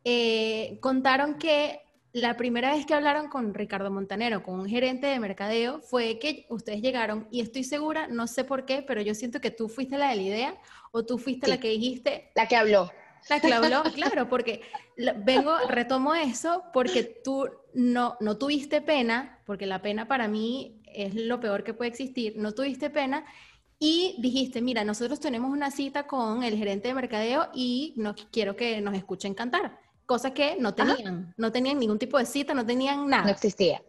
eh, 0.04 0.78
contaron 0.80 1.38
que 1.38 1.80
la 2.20 2.34
primera 2.38 2.72
vez 2.72 2.86
que 2.86 2.94
hablaron 2.94 3.28
con 3.28 3.52
Ricardo 3.52 3.90
Montanero, 3.90 4.42
con 4.42 4.58
un 4.58 4.66
gerente 4.66 5.06
de 5.06 5.20
mercadeo, 5.20 5.80
fue 5.80 6.18
que 6.18 6.46
ustedes 6.48 6.80
llegaron 6.80 7.28
y 7.30 7.42
estoy 7.42 7.62
segura, 7.62 8.06
no 8.06 8.26
sé 8.26 8.44
por 8.44 8.64
qué, 8.64 8.80
pero 8.80 9.02
yo 9.02 9.14
siento 9.14 9.38
que 9.38 9.50
tú 9.50 9.68
fuiste 9.68 9.98
la 9.98 10.08
de 10.08 10.16
la 10.16 10.22
idea 10.22 10.60
o 10.92 11.04
tú 11.04 11.18
fuiste 11.18 11.46
la 11.46 11.60
que 11.60 11.68
dijiste. 11.68 12.30
La 12.34 12.48
que 12.48 12.56
habló. 12.56 12.90
La 13.28 13.38
que 13.40 13.52
habló, 13.52 13.82
claro, 13.94 14.30
porque 14.30 14.62
vengo, 15.24 15.58
retomo 15.68 16.14
eso 16.14 16.64
porque 16.72 17.02
tú 17.22 17.50
no, 17.74 18.16
no 18.20 18.38
tuviste 18.38 18.80
pena, 18.80 19.40
porque 19.44 19.66
la 19.66 19.82
pena 19.82 20.08
para 20.08 20.26
mí 20.26 20.80
es 20.86 21.14
lo 21.14 21.38
peor 21.38 21.64
que 21.64 21.74
puede 21.74 21.90
existir, 21.90 22.32
no 22.38 22.52
tuviste 22.52 22.88
pena 22.88 23.26
y 23.78 24.16
dijiste, 24.20 24.62
mira, 24.62 24.84
nosotros 24.84 25.20
tenemos 25.20 25.50
una 25.50 25.70
cita 25.70 26.06
con 26.06 26.42
el 26.42 26.56
gerente 26.56 26.88
de 26.88 26.94
mercadeo 26.94 27.50
y 27.52 27.92
no 27.96 28.14
quiero 28.32 28.56
que 28.56 28.80
nos 28.80 28.94
escuchen 28.94 29.34
cantar 29.34 29.85
cosa 30.06 30.32
que 30.32 30.56
no 30.58 30.74
tenían, 30.74 31.34
no 31.36 31.52
tenían 31.52 31.78
ningún 31.78 31.98
tipo 31.98 32.18
de 32.18 32.26
cita, 32.26 32.54
no 32.54 32.64
tenían 32.64 33.08
nada. 33.08 33.24
No 33.24 33.30
existía. 33.30 33.82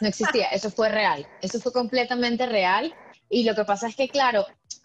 no 0.00 0.08
existía, 0.08 0.48
eso 0.48 0.70
fue 0.70 0.88
real, 0.88 1.26
eso 1.40 1.60
fue 1.60 1.72
completamente 1.72 2.46
real. 2.46 2.92
Y 3.30 3.44
lo 3.44 3.54
que 3.54 3.64
pasa 3.64 3.88
es 3.88 3.96
que, 3.96 4.08
claro, 4.08 4.44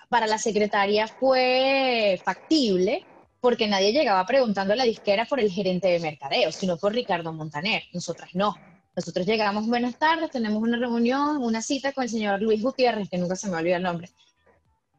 para 0.09 0.27
la 0.27 0.37
secretaria 0.37 1.07
fue 1.07 2.21
factible 2.23 3.05
porque 3.41 3.67
nadie 3.67 3.91
llegaba 3.91 4.25
preguntando 4.25 4.73
a 4.73 4.77
la 4.77 4.83
disquera 4.83 5.25
por 5.25 5.39
el 5.39 5.51
gerente 5.51 5.87
de 5.87 5.99
mercadeo, 5.99 6.51
sino 6.51 6.77
por 6.77 6.93
Ricardo 6.93 7.33
Montaner. 7.33 7.83
Nosotras 7.93 8.29
no. 8.33 8.55
Nosotros 8.95 9.27
llegamos 9.27 9.67
buenas 9.67 9.99
tardes, 9.99 10.31
tenemos 10.31 10.61
una 10.63 10.77
reunión, 10.77 11.37
una 11.37 11.61
cita 11.61 11.91
con 11.93 12.03
el 12.03 12.09
señor 12.09 12.41
Luis 12.41 12.63
Gutiérrez, 12.63 13.09
que 13.09 13.17
nunca 13.17 13.35
se 13.35 13.47
me 13.47 13.57
olvida 13.57 13.77
el 13.77 13.83
nombre, 13.83 14.09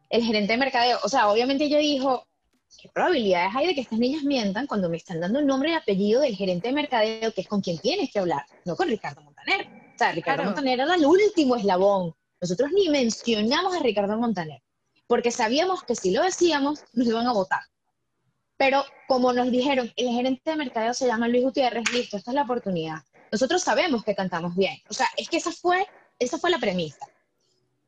el 0.09 0.23
gerente 0.23 0.53
de 0.53 0.57
mercadeo. 0.57 0.99
O 1.03 1.09
sea, 1.09 1.27
obviamente 1.27 1.65
ella 1.65 1.79
dijo, 1.79 2.25
¿qué 2.77 2.89
probabilidades 2.89 3.55
hay 3.55 3.67
de 3.67 3.75
que 3.75 3.81
estas 3.81 3.99
niñas 3.99 4.23
mientan 4.23 4.67
cuando 4.67 4.89
me 4.89 4.97
están 4.97 5.19
dando 5.19 5.39
el 5.39 5.47
nombre 5.47 5.71
y 5.71 5.73
apellido 5.73 6.21
del 6.21 6.35
gerente 6.35 6.67
de 6.67 6.73
mercadeo, 6.73 7.33
que 7.33 7.41
es 7.41 7.47
con 7.47 7.61
quien 7.61 7.77
tienes 7.79 8.11
que 8.11 8.19
hablar, 8.19 8.45
no 8.65 8.75
con 8.75 8.87
Ricardo 8.87 9.21
Montaner? 9.21 9.67
O 9.95 9.97
sea, 9.97 10.11
Ricardo 10.11 10.43
Montaner 10.43 10.79
era 10.79 10.95
el 10.95 11.05
último 11.05 11.55
eslabón. 11.55 12.13
Nosotros 12.41 12.71
ni 12.73 12.89
mencionamos 12.89 13.75
a 13.75 13.79
Ricardo 13.79 14.17
Montaner, 14.17 14.61
porque 15.07 15.31
sabíamos 15.31 15.83
que 15.83 15.95
si 15.95 16.11
lo 16.11 16.23
decíamos, 16.23 16.83
nos 16.93 17.07
iban 17.07 17.27
a 17.27 17.33
votar. 17.33 17.61
Pero 18.55 18.83
como 19.07 19.33
nos 19.33 19.51
dijeron, 19.51 19.91
el 19.95 20.09
gerente 20.09 20.49
de 20.49 20.57
mercadeo 20.57 20.93
se 20.93 21.07
llama 21.07 21.27
Luis 21.27 21.43
Gutiérrez, 21.43 21.89
listo, 21.91 22.17
esta 22.17 22.31
es 22.31 22.35
la 22.35 22.43
oportunidad. 22.43 22.99
Nosotros 23.31 23.61
sabemos 23.61 24.03
que 24.03 24.15
cantamos 24.15 24.55
bien. 24.55 24.77
O 24.89 24.93
sea, 24.93 25.07
es 25.17 25.29
que 25.29 25.37
esa 25.37 25.51
fue, 25.51 25.87
esa 26.17 26.37
fue 26.37 26.49
la 26.49 26.59
premisa. 26.59 27.05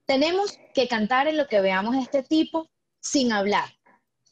Tenemos 0.06 0.58
que 0.74 0.88
cantar 0.88 1.28
en 1.28 1.38
lo 1.38 1.48
que 1.48 1.62
veamos 1.62 1.96
de 1.96 2.02
este 2.02 2.24
tipo 2.24 2.70
sin 3.02 3.32
hablar. 3.34 3.66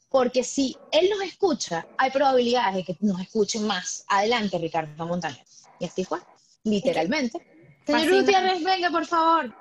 Porque 0.09 0.43
si 0.43 0.75
él 0.91 1.09
nos 1.09 1.21
escucha, 1.21 1.85
hay 1.97 2.09
probabilidades 2.09 2.75
de 2.75 2.83
que 2.83 2.97
nos 3.01 3.21
escuchen 3.21 3.67
más 3.67 4.03
adelante 4.07 4.57
Ricardo 4.57 5.05
Montaner. 5.05 5.43
Y 5.79 5.85
así 5.85 6.03
fue, 6.03 6.19
literalmente. 6.63 7.39
Señor 7.85 8.21
Gutiérrez, 8.21 8.63
venga, 8.63 8.89
por 8.89 9.05
favor. 9.05 9.55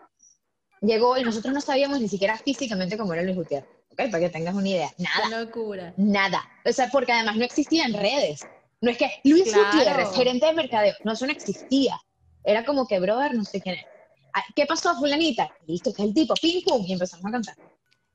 Llegó 0.80 1.18
y 1.18 1.24
nosotros 1.24 1.52
no 1.52 1.60
sabíamos 1.60 2.00
ni 2.00 2.08
siquiera 2.08 2.38
físicamente 2.38 2.96
cómo 2.96 3.12
era 3.12 3.22
Luis 3.22 3.36
Gutiérrez. 3.36 3.68
Para 3.96 4.20
que 4.20 4.30
tengas 4.30 4.54
una 4.54 4.68
idea. 4.68 4.92
Nada. 4.98 5.44
locura. 5.44 5.92
Nada. 5.96 6.48
O 6.64 6.72
sea, 6.72 6.88
porque 6.88 7.12
además 7.12 7.36
no 7.36 7.44
existían 7.44 7.92
redes. 7.92 8.46
No 8.80 8.90
es 8.90 8.96
que 8.96 9.10
Luis 9.24 9.52
Gutiérrez, 9.52 10.14
gerente 10.14 10.46
de 10.46 10.52
mercadeo, 10.52 10.94
no, 11.04 11.12
eso 11.12 11.26
no 11.26 11.32
existía. 11.32 12.00
Era 12.44 12.64
como 12.64 12.86
que, 12.86 13.00
brother, 13.00 13.34
no 13.34 13.44
sé 13.44 13.60
quién 13.60 13.74
es. 13.74 13.84
Ah, 14.32 14.44
¿Qué 14.54 14.66
pasó, 14.66 14.94
fulanita? 14.94 15.50
Listo, 15.66 15.92
que 15.92 16.02
es 16.02 16.08
el 16.08 16.14
tipo, 16.14 16.34
ping, 16.40 16.62
pum, 16.62 16.84
y 16.86 16.92
empezamos 16.92 17.26
a 17.26 17.30
cantar. 17.30 17.56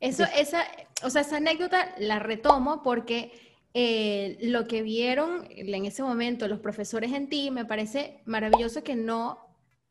Eso, 0.03 0.25
esa, 0.35 0.65
o 1.01 1.09
sea, 1.09 1.21
esa 1.21 1.37
anécdota 1.37 1.95
la 1.97 2.19
retomo 2.19 2.83
porque 2.83 3.31
eh, 3.73 4.37
lo 4.41 4.67
que 4.67 4.81
vieron 4.81 5.47
en 5.49 5.85
ese 5.85 6.03
momento 6.03 6.45
los 6.49 6.59
profesores 6.59 7.13
en 7.13 7.29
ti, 7.29 7.51
me 7.51 7.63
parece 7.63 8.21
maravilloso 8.25 8.83
que 8.83 8.97
no 8.97 9.39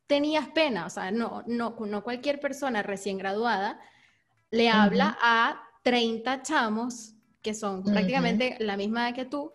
tenías 0.07 0.49
pena, 0.49 0.85
o 0.85 0.91
sea, 0.91 1.11
no, 1.11 1.45
no, 1.47 1.75
no 1.79 2.05
cualquier 2.05 2.41
persona 2.41 2.83
recién 2.83 3.17
graduada 3.17 3.81
le 4.51 4.69
habla 4.69 5.17
a 5.23 5.63
30 5.83 6.43
chamos 6.43 7.15
que 7.41 7.55
son 7.55 7.83
prácticamente 7.83 8.57
la 8.61 8.77
misma 8.77 9.09
edad 9.09 9.17
que 9.17 9.25
tú 9.25 9.55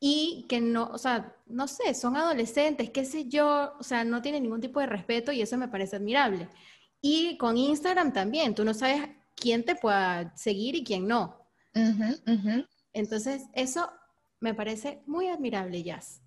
y 0.00 0.46
que 0.48 0.60
no, 0.60 0.90
o 0.92 0.98
sea, 0.98 1.36
no 1.46 1.68
sé, 1.68 1.94
son 1.94 2.16
adolescentes, 2.16 2.90
qué 2.90 3.04
sé 3.04 3.28
yo, 3.28 3.74
o 3.78 3.84
sea, 3.84 4.02
no 4.02 4.20
tienen 4.20 4.42
ningún 4.42 4.60
tipo 4.60 4.80
de 4.80 4.86
respeto 4.86 5.30
y 5.30 5.42
eso 5.42 5.56
me 5.56 5.68
parece 5.68 5.94
admirable. 5.94 6.48
Y 7.00 7.36
con 7.38 7.56
Instagram 7.56 8.12
también, 8.12 8.56
tú 8.56 8.64
no 8.64 8.74
sabes 8.74 9.08
quién 9.34 9.64
te 9.64 9.74
pueda 9.74 10.34
seguir 10.36 10.74
y 10.74 10.84
quién 10.84 11.06
no. 11.06 11.46
Entonces, 12.92 13.42
eso 13.54 13.90
me 14.40 14.54
parece 14.54 15.02
muy 15.06 15.28
admirable, 15.28 15.82
Jazz. 15.82 16.20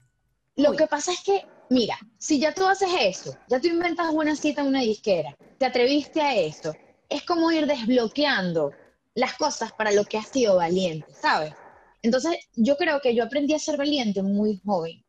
Lo 0.56 0.74
que 0.74 0.88
pasa 0.88 1.12
es 1.12 1.22
que, 1.22 1.46
mira, 1.70 1.98
si 2.18 2.40
ya 2.40 2.54
tú 2.54 2.66
haces 2.66 2.90
eso, 3.00 3.38
ya 3.50 3.60
tú 3.60 3.68
inventas 3.68 4.08
una 4.14 4.36
cita 4.36 4.62
en 4.62 4.68
una 4.68 4.82
disquera, 4.82 5.36
te 5.58 5.66
atreviste 5.66 6.22
a 6.22 6.36
eso, 6.36 6.74
es 7.10 7.24
como 7.24 7.52
ir 7.52 7.68
desbloqueando 7.68 8.72
las 9.16 9.36
cosas 9.36 9.74
para 9.74 9.92
lo 9.92 10.06
que 10.06 10.18
has 10.18 10.28
sido 10.28 10.56
valiente, 10.58 11.14
¿sabes? 11.14 11.54
Entonces, 12.02 12.38
yo 12.56 12.78
creo 12.78 13.02
que 13.02 13.16
yo 13.16 13.24
aprendí 13.24 13.54
a 13.54 13.60
ser 13.60 13.78
valiente 13.78 14.22
muy 14.22 14.62
joven, 14.66 15.04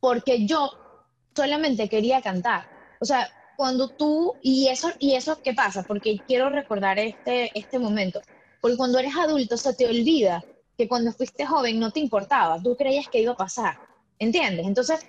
porque 0.00 0.46
yo 0.46 0.70
solamente 1.34 1.88
quería 1.88 2.20
cantar. 2.20 2.68
O 3.00 3.04
sea, 3.04 3.28
cuando 3.60 3.90
tú, 3.90 4.38
y 4.40 4.68
eso, 4.68 4.90
y 4.98 5.16
eso 5.16 5.38
¿qué 5.44 5.52
pasa? 5.52 5.82
Porque 5.82 6.22
quiero 6.26 6.48
recordar 6.48 6.98
este, 6.98 7.50
este 7.52 7.78
momento, 7.78 8.22
porque 8.58 8.78
cuando 8.78 8.98
eres 8.98 9.14
adulto 9.14 9.58
se 9.58 9.74
te 9.74 9.86
olvida 9.86 10.42
que 10.78 10.88
cuando 10.88 11.12
fuiste 11.12 11.44
joven 11.44 11.78
no 11.78 11.90
te 11.90 12.00
importaba, 12.00 12.58
tú 12.62 12.74
creías 12.74 13.06
que 13.08 13.20
iba 13.20 13.32
a 13.32 13.36
pasar, 13.36 13.76
¿entiendes? 14.18 14.66
Entonces, 14.66 15.00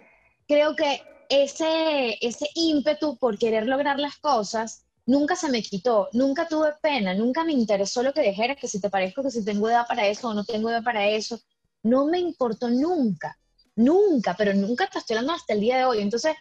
creo 0.50 0.76
que 0.76 1.00
ese, 1.30 2.18
ese 2.20 2.46
ímpetu 2.54 3.16
por 3.16 3.40
querer 3.40 3.68
lograr 3.68 4.02
las 4.02 4.18
cosas 4.18 4.84
nunca 5.06 5.38
se 5.38 5.50
me 5.50 5.64
quitó, 5.64 6.10
nunca 6.12 6.46
tuve 6.46 6.74
pena, 6.82 7.14
nunca 7.14 7.46
me 7.46 7.54
interesó 7.54 8.04
lo 8.04 8.12
que 8.12 8.22
dijera, 8.22 8.58
que 8.58 8.68
si 8.68 8.82
te 8.82 8.90
parezco, 8.90 9.24
que 9.24 9.32
si 9.32 9.46
tengo 9.46 9.70
edad 9.70 9.88
para 9.88 10.08
eso 10.08 10.28
o 10.28 10.34
no 10.34 10.44
tengo 10.44 10.70
edad 10.70 10.84
para 10.84 11.08
eso. 11.08 11.40
No 11.84 12.06
me 12.06 12.20
importó 12.20 12.70
nunca, 12.70 13.40
nunca, 13.78 14.36
pero 14.38 14.54
nunca 14.54 14.88
te 14.88 15.00
estoy 15.00 15.16
hablando 15.16 15.36
hasta 15.36 15.54
el 15.54 15.62
día 15.62 15.78
de 15.78 15.86
hoy. 15.86 16.02
Entonces, 16.02 16.36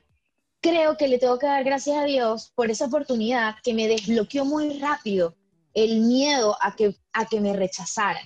creo 0.60 0.96
que 0.96 1.08
le 1.08 1.18
tengo 1.18 1.38
que 1.38 1.46
dar 1.46 1.64
gracias 1.64 1.96
a 1.96 2.04
Dios 2.04 2.52
por 2.54 2.70
esa 2.70 2.86
oportunidad 2.86 3.56
que 3.62 3.74
me 3.74 3.88
desbloqueó 3.88 4.44
muy 4.44 4.78
rápido 4.78 5.34
el 5.74 6.00
miedo 6.00 6.56
a 6.60 6.74
que, 6.76 6.94
a 7.12 7.26
que 7.26 7.40
me 7.40 7.52
rechazaran. 7.52 8.24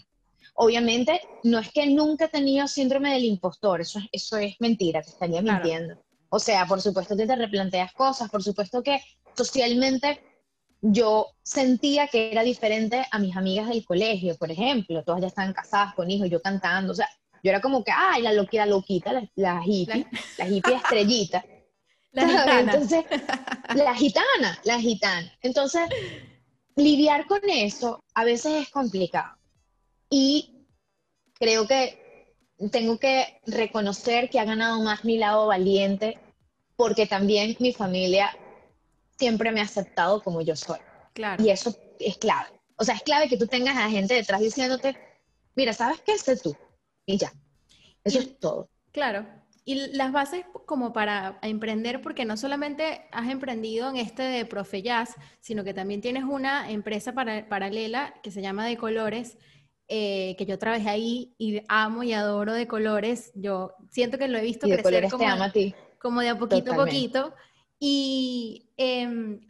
Obviamente, 0.54 1.20
no 1.42 1.58
es 1.58 1.70
que 1.72 1.86
nunca 1.86 2.26
he 2.26 2.28
tenido 2.28 2.68
síndrome 2.68 3.12
del 3.12 3.24
impostor, 3.24 3.80
eso, 3.80 3.98
eso 4.12 4.36
es 4.36 4.54
mentira, 4.60 5.02
te 5.02 5.10
estaría 5.10 5.42
mintiendo. 5.42 5.96
O 6.28 6.38
sea, 6.38 6.66
por 6.66 6.80
supuesto 6.80 7.16
que 7.16 7.26
te 7.26 7.36
replanteas 7.36 7.92
cosas, 7.92 8.30
por 8.30 8.42
supuesto 8.42 8.82
que 8.82 9.00
socialmente 9.36 10.20
yo 10.80 11.28
sentía 11.42 12.08
que 12.08 12.30
era 12.30 12.42
diferente 12.42 13.04
a 13.10 13.18
mis 13.18 13.36
amigas 13.36 13.68
del 13.68 13.84
colegio, 13.84 14.36
por 14.36 14.50
ejemplo, 14.50 15.02
todas 15.02 15.22
ya 15.22 15.28
estaban 15.28 15.52
casadas 15.52 15.94
con 15.94 16.10
hijos, 16.10 16.30
yo 16.30 16.40
cantando, 16.40 16.92
o 16.92 16.94
sea, 16.94 17.08
yo 17.42 17.50
era 17.50 17.60
como 17.60 17.82
que, 17.82 17.92
ay, 17.94 18.22
la 18.22 18.32
loquita, 18.32 18.64
loquita, 18.64 19.12
la, 19.12 19.62
hippie, 19.64 20.06
la, 20.38 20.48
hippie 20.48 20.74
estrellita. 20.74 21.44
La 22.14 22.28
gitana. 22.28 22.60
Entonces, 22.60 23.04
la 23.74 23.94
gitana, 23.94 24.58
la 24.64 24.80
gitana. 24.80 25.32
Entonces, 25.42 25.82
lidiar 26.76 27.26
con 27.26 27.40
eso 27.48 28.02
a 28.14 28.24
veces 28.24 28.62
es 28.62 28.70
complicado. 28.70 29.36
Y 30.08 30.66
creo 31.34 31.66
que 31.66 32.34
tengo 32.70 32.98
que 32.98 33.40
reconocer 33.46 34.30
que 34.30 34.38
ha 34.38 34.44
ganado 34.44 34.80
más 34.82 35.04
mi 35.04 35.18
lado 35.18 35.48
valiente, 35.48 36.18
porque 36.76 37.06
también 37.06 37.56
mi 37.58 37.72
familia 37.72 38.36
siempre 39.18 39.50
me 39.50 39.60
ha 39.60 39.64
aceptado 39.64 40.22
como 40.22 40.40
yo 40.40 40.56
soy. 40.56 40.78
Claro. 41.12 41.42
Y 41.42 41.50
eso 41.50 41.76
es 41.98 42.16
clave. 42.18 42.48
O 42.76 42.84
sea, 42.84 42.94
es 42.94 43.02
clave 43.02 43.28
que 43.28 43.36
tú 43.36 43.46
tengas 43.46 43.76
a 43.76 43.90
gente 43.90 44.14
detrás 44.14 44.40
diciéndote, 44.40 44.96
mira, 45.54 45.72
¿sabes 45.72 46.00
qué? 46.00 46.16
Sé 46.18 46.36
tú. 46.36 46.56
Y 47.06 47.18
ya. 47.18 47.32
Eso 48.02 48.20
es 48.20 48.38
todo. 48.38 48.68
Claro. 48.92 49.26
Y 49.66 49.96
las 49.96 50.12
bases 50.12 50.44
como 50.66 50.92
para 50.92 51.38
emprender, 51.40 52.02
porque 52.02 52.26
no 52.26 52.36
solamente 52.36 53.06
has 53.12 53.30
emprendido 53.30 53.88
en 53.88 53.96
este 53.96 54.22
de 54.22 54.44
Profe 54.44 54.82
Jazz, 54.82 55.14
sino 55.40 55.64
que 55.64 55.72
también 55.72 56.02
tienes 56.02 56.24
una 56.24 56.70
empresa 56.70 57.14
paralela 57.14 58.14
que 58.22 58.30
se 58.30 58.42
llama 58.42 58.66
De 58.66 58.76
Colores, 58.76 59.38
eh, 59.88 60.34
que 60.36 60.44
yo 60.44 60.58
trabajé 60.58 60.88
ahí 60.90 61.34
y 61.38 61.62
amo 61.68 62.02
y 62.02 62.12
adoro 62.12 62.52
De 62.52 62.66
Colores. 62.66 63.32
Yo 63.34 63.72
siento 63.90 64.18
que 64.18 64.28
lo 64.28 64.36
he 64.36 64.42
visto 64.42 64.66
de 64.66 64.82
crecer 64.82 65.10
como, 65.10 65.24
te 65.24 65.30
ama 65.30 65.46
a 65.46 65.52
ti. 65.52 65.74
como 65.98 66.20
de 66.20 66.28
a 66.28 66.38
poquito 66.38 66.72
a 66.72 66.76
poquito. 66.76 67.34
Y 67.78 68.70
em, 68.76 69.40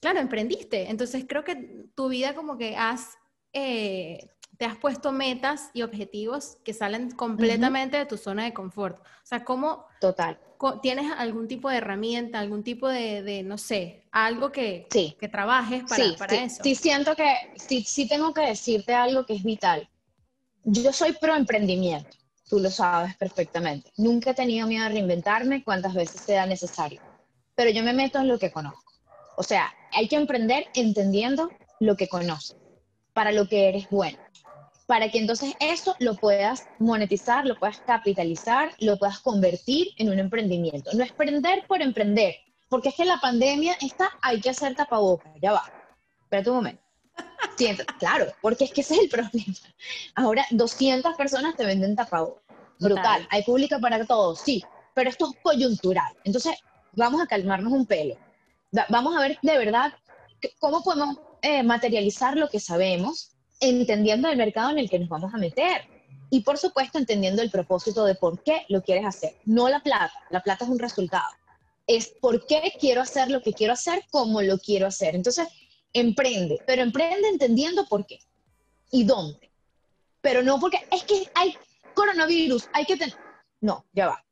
claro, 0.00 0.18
emprendiste. 0.18 0.90
Entonces 0.90 1.26
creo 1.28 1.44
que 1.44 1.86
tu 1.94 2.08
vida 2.08 2.34
como 2.34 2.58
que 2.58 2.76
has, 2.76 3.16
eh, 3.52 4.30
te 4.60 4.66
has 4.66 4.76
puesto 4.76 5.10
metas 5.10 5.70
y 5.72 5.80
objetivos 5.80 6.58
que 6.62 6.72
salen 6.74 7.10
completamente 7.10 7.96
de 7.96 8.06
tu 8.06 8.16
zona 8.16 8.44
de 8.44 8.52
confort. 8.52 9.00
O 9.00 9.26
sea, 9.26 9.42
¿cómo... 9.42 9.86
Total. 10.00 10.38
¿Tienes 10.82 11.10
algún 11.16 11.48
tipo 11.48 11.70
de 11.70 11.78
herramienta, 11.78 12.38
algún 12.38 12.62
tipo 12.62 12.86
de, 12.86 13.42
no 13.42 13.56
sé, 13.56 14.04
algo 14.12 14.52
que, 14.52 14.86
que 14.90 15.28
trabajes 15.28 15.84
para, 15.88 16.04
para 16.18 16.44
eso? 16.44 16.62
Sí, 16.62 16.74
siento 16.74 17.16
que, 17.16 17.34
sí, 17.56 17.82
sí 17.82 18.06
tengo 18.06 18.34
que 18.34 18.42
decirte 18.42 18.94
algo 18.94 19.24
que 19.24 19.34
es 19.34 19.42
vital. 19.42 19.88
Yo 20.64 20.92
soy 20.92 21.14
pro 21.14 21.34
emprendimiento, 21.34 22.18
tú 22.46 22.60
lo 22.60 22.70
sabes 22.70 23.16
perfectamente. 23.16 23.90
Nunca 23.96 24.32
he 24.32 24.34
tenido 24.34 24.66
miedo 24.66 24.84
a 24.84 24.90
reinventarme 24.90 25.64
cuantas 25.64 25.94
veces 25.94 26.20
sea 26.20 26.44
necesario 26.44 27.00
pero 27.60 27.72
yo 27.72 27.82
me 27.82 27.92
meto 27.92 28.18
en 28.18 28.26
lo 28.26 28.38
que 28.38 28.50
conozco. 28.50 28.90
O 29.36 29.42
sea, 29.42 29.70
hay 29.92 30.08
que 30.08 30.16
emprender 30.16 30.68
entendiendo 30.74 31.50
lo 31.78 31.94
que 31.94 32.08
conoces, 32.08 32.56
para 33.12 33.32
lo 33.32 33.48
que 33.48 33.68
eres 33.68 33.86
bueno, 33.90 34.16
para 34.90 35.08
que 35.08 35.18
entonces 35.18 35.54
eso 35.60 35.94
lo 36.00 36.16
puedas 36.16 36.66
monetizar, 36.80 37.46
lo 37.46 37.56
puedas 37.56 37.78
capitalizar, 37.86 38.74
lo 38.80 38.98
puedas 38.98 39.20
convertir 39.20 39.92
en 39.98 40.10
un 40.10 40.18
emprendimiento. 40.18 40.90
No 40.94 41.04
es 41.04 41.10
emprender 41.10 41.64
por 41.68 41.80
emprender, 41.80 42.34
porque 42.68 42.88
es 42.88 42.96
que 42.96 43.04
la 43.04 43.20
pandemia 43.20 43.76
está, 43.80 44.10
hay 44.20 44.40
que 44.40 44.50
hacer 44.50 44.74
tapabocas, 44.74 45.32
ya 45.40 45.52
va. 45.52 45.62
Espera 46.24 46.50
un 46.50 46.56
momento. 46.56 46.82
Siento, 47.56 47.84
claro, 48.00 48.32
porque 48.42 48.64
es 48.64 48.72
que 48.72 48.80
ese 48.80 48.94
es 48.94 49.02
el 49.02 49.08
problema. 49.08 49.54
Ahora 50.16 50.44
200 50.50 51.14
personas 51.14 51.54
te 51.54 51.64
venden 51.64 51.94
tapabocas. 51.94 52.42
Brutal. 52.80 53.28
Hay 53.30 53.44
público 53.44 53.78
para 53.80 54.04
todos, 54.04 54.40
sí, 54.40 54.64
pero 54.92 55.08
esto 55.08 55.30
es 55.30 55.38
coyuntural. 55.40 56.16
Entonces, 56.24 56.56
vamos 56.96 57.22
a 57.22 57.28
calmarnos 57.28 57.72
un 57.72 57.86
pelo. 57.86 58.16
vamos 58.88 59.16
a 59.16 59.20
ver 59.20 59.38
de 59.40 59.56
verdad 59.56 59.92
cómo 60.58 60.82
podemos 60.82 61.16
eh, 61.42 61.62
materializar 61.62 62.36
lo 62.36 62.48
que 62.48 62.58
sabemos, 62.58 63.36
entendiendo 63.60 64.28
el 64.28 64.36
mercado 64.36 64.70
en 64.70 64.78
el 64.78 64.90
que 64.90 64.98
nos 64.98 65.08
vamos 65.08 65.32
a 65.32 65.38
meter. 65.38 65.82
Y 66.30 66.40
por 66.40 66.58
supuesto, 66.58 66.98
entendiendo 66.98 67.42
el 67.42 67.50
propósito 67.50 68.04
de 68.04 68.14
por 68.14 68.42
qué 68.42 68.64
lo 68.68 68.82
quieres 68.82 69.04
hacer. 69.04 69.36
No 69.44 69.68
la 69.68 69.80
plata, 69.80 70.12
la 70.30 70.42
plata 70.42 70.64
es 70.64 70.70
un 70.70 70.78
resultado. 70.78 71.28
Es 71.86 72.08
por 72.20 72.46
qué 72.46 72.72
quiero 72.78 73.02
hacer 73.02 73.30
lo 73.30 73.42
que 73.42 73.52
quiero 73.52 73.72
hacer, 73.72 74.04
cómo 74.10 74.40
lo 74.42 74.58
quiero 74.58 74.86
hacer. 74.86 75.16
Entonces, 75.16 75.48
emprende, 75.92 76.60
pero 76.66 76.82
emprende 76.82 77.28
entendiendo 77.28 77.84
por 77.86 78.06
qué 78.06 78.20
y 78.92 79.04
dónde. 79.04 79.50
Pero 80.20 80.42
no 80.42 80.60
porque 80.60 80.78
es 80.90 81.02
que 81.04 81.30
hay 81.34 81.56
coronavirus, 81.94 82.68
hay 82.72 82.84
que 82.84 82.96
tener... 82.96 83.16
No, 83.60 83.84
ya 83.92 84.08
va. 84.08 84.24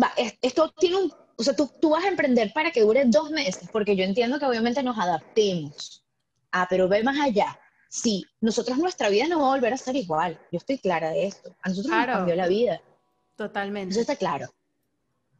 Va, 0.00 0.12
esto 0.42 0.72
tiene 0.78 0.96
un... 0.96 1.12
O 1.36 1.42
sea, 1.42 1.56
tú, 1.56 1.70
tú 1.80 1.90
vas 1.90 2.04
a 2.04 2.08
emprender 2.08 2.52
para 2.52 2.70
que 2.70 2.82
dure 2.82 3.04
dos 3.06 3.30
meses, 3.30 3.68
porque 3.72 3.96
yo 3.96 4.04
entiendo 4.04 4.38
que 4.38 4.46
obviamente 4.46 4.82
nos 4.82 4.98
adaptemos. 4.98 6.04
Ah, 6.52 6.66
pero 6.68 6.88
ve 6.88 7.02
más 7.02 7.18
allá. 7.18 7.58
Sí, 7.94 8.26
nosotros 8.40 8.76
nuestra 8.76 9.08
vida 9.08 9.28
no 9.28 9.38
va 9.38 9.46
a 9.46 9.54
volver 9.54 9.72
a 9.72 9.76
ser 9.76 9.94
igual. 9.94 10.36
Yo 10.50 10.58
estoy 10.58 10.78
clara 10.78 11.10
de 11.10 11.28
esto. 11.28 11.54
A 11.62 11.68
nosotros 11.68 11.94
nos 11.94 12.06
cambió 12.06 12.34
la 12.34 12.48
vida. 12.48 12.82
Totalmente. 13.36 13.92
Eso 13.92 14.00
está 14.00 14.16
claro. 14.16 14.48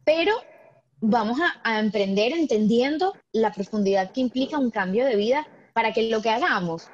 Pero 0.05 0.33
vamos 1.01 1.37
a, 1.41 1.59
a, 1.69 1.81
emprender 1.81 2.31
entendiendo 2.31 3.13
la 3.33 3.51
profundidad 3.51 4.13
que 4.13 4.21
implica 4.21 4.57
un 4.57 4.71
cambio 4.71 5.05
de 5.05 5.17
vida 5.17 5.45
para 5.73 5.91
que 5.91 6.09
lo 6.09 6.21
que 6.21 6.29
hagamos 6.29 6.87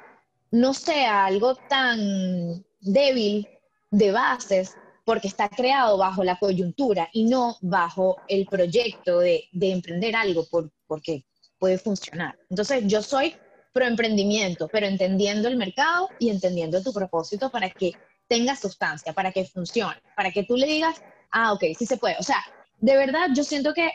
no 0.50 0.74
sea 0.74 1.26
algo 1.26 1.54
tan 1.54 2.64
débil 2.80 3.48
de 3.92 4.10
bases 4.10 4.76
porque 5.04 5.28
está 5.28 5.48
creado 5.48 5.96
bajo 5.96 6.24
la 6.24 6.40
coyuntura 6.40 7.08
y 7.12 7.22
no 7.22 7.56
bajo 7.60 8.16
el 8.26 8.46
proyecto 8.46 9.20
de, 9.20 9.48
emprender 9.52 10.16
algo 10.16 10.44
por, 10.44 10.72
porque 10.88 11.24
puede 11.60 11.78
funcionar. 11.78 12.36
Entonces, 12.50 12.82
yo 12.88 13.00
soy 13.00 13.36
pro 13.72 13.86
emprendimiento, 13.86 14.68
pero 14.68 14.86
entendiendo 14.86 15.48
el 15.48 15.56
mercado 15.56 16.08
y 16.18 16.30
entendiendo 16.30 16.82
tu 16.82 16.92
propósito 16.92 17.50
para 17.50 17.70
que 17.70 17.92
tenga 18.28 18.54
sustancia, 18.56 19.12
para 19.12 19.32
que 19.32 19.44
funcione, 19.44 20.00
para 20.16 20.30
que 20.30 20.44
tú 20.44 20.56
le 20.56 20.66
digas, 20.66 21.02
ah, 21.30 21.52
ok, 21.52 21.64
sí 21.78 21.86
se 21.86 21.96
puede. 21.96 22.16
O 22.18 22.22
sea, 22.22 22.42
de 22.78 22.96
verdad, 22.96 23.28
yo 23.34 23.44
siento 23.44 23.72
que, 23.74 23.90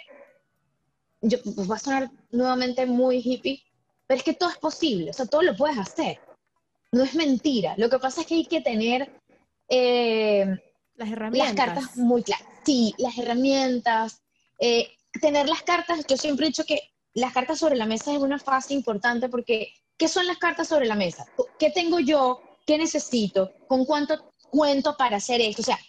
yo, 1.22 1.42
pues 1.44 1.70
va 1.70 1.76
a 1.76 1.80
sonar 1.80 2.12
nuevamente 2.32 2.86
muy 2.86 3.18
hippie, 3.18 3.64
pero 4.06 4.18
es 4.18 4.24
que 4.24 4.34
todo 4.34 4.50
es 4.50 4.58
posible, 4.58 5.12
o 5.12 5.14
sea, 5.14 5.26
todo 5.26 5.42
lo 5.42 5.56
puedes 5.56 5.78
hacer. 5.78 6.20
No 6.92 7.04
es 7.04 7.16
mentira. 7.16 7.76
Lo 7.78 7.90
que 7.90 8.00
pasa 8.00 8.22
es 8.22 8.28
que 8.28 8.36
hay 8.36 8.46
que 8.46 8.62
tener 8.62 9.12
eh, 9.68 10.46
las 10.96 11.12
herramientas. 11.12 11.56
Las 11.56 11.66
cartas 11.66 11.98
muy 11.98 12.24
claras. 12.24 12.48
Sí, 12.64 12.96
las 12.98 13.18
herramientas. 13.18 14.22
Eh, 14.60 14.90
tener 15.22 15.50
las 15.50 15.64
cartas, 15.64 16.06
yo 16.08 16.16
siempre 16.16 16.46
he 16.46 16.50
dicho 16.50 16.64
que 16.64 16.80
las 17.18 17.34
cartas 17.34 17.60
sobre 17.60 17.76
la 17.76 17.86
mesa 17.86 18.14
es 18.14 18.20
una 18.20 18.40
fase 18.40 18.74
importante 18.74 19.28
porque, 19.28 19.74
¿qué 19.98 20.08
son 20.08 20.28
las 20.28 20.38
cartas 20.38 20.68
sobre 20.68 20.86
la 20.86 20.96
mesa? 20.96 21.26
¿Qué 21.58 21.72
tengo 21.72 22.00
yo? 22.00 22.42
¿Qué 22.66 22.78
necesito? 22.78 23.52
¿Con 23.68 23.86
cuánto 23.86 24.32
cuento 24.52 24.96
para 24.96 25.18
hacer 25.18 25.42
esto? 25.42 25.64
O 25.64 25.66
sea, 25.66 25.80